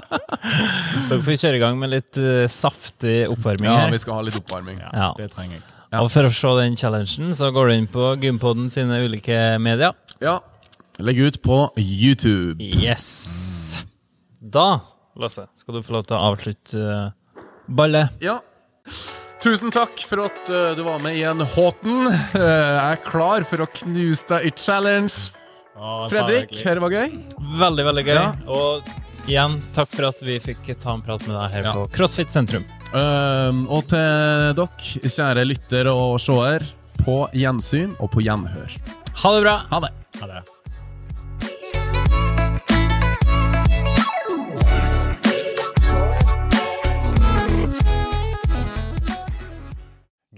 [1.09, 3.91] Dere får kjøre i gang med litt uh, saftig oppvarming Ja, her.
[3.93, 4.79] vi skal ha litt oppvarming.
[4.81, 5.09] Ja, Ja.
[5.17, 5.65] Det trenger jeg.
[5.99, 9.95] Og for å se den challengen, så går du inn på Gympodden sine ulike medier.
[10.21, 10.35] Ja.
[11.01, 12.61] Legg ut på YouTube.
[12.61, 13.83] Yes!
[14.39, 14.79] Da,
[15.19, 18.13] Lasse, skal du få lov til å avslutte uh, ballet.
[18.23, 18.37] Ja.
[19.39, 22.09] Tusen takk for at uh, du var med igjen, Håten.
[22.09, 25.29] Uh, jeg er klar for å knuse deg i challenge.
[26.11, 27.13] Fredrik, dette var gøy.
[27.61, 28.17] Veldig, veldig gøy.
[28.17, 28.25] Ja.
[28.51, 28.89] Og
[29.31, 31.75] igjen, takk for at vi fikk ta en prat med deg her Ja.
[31.77, 32.67] på CrossFit sentrum.
[32.91, 34.67] Uh, og til dere,
[35.07, 36.67] kjære lytter og seer,
[36.99, 38.75] på gjensyn og på gjenhør.
[39.23, 39.59] Ha det bra!
[39.71, 39.95] Ha det.
[40.19, 40.43] Ha det.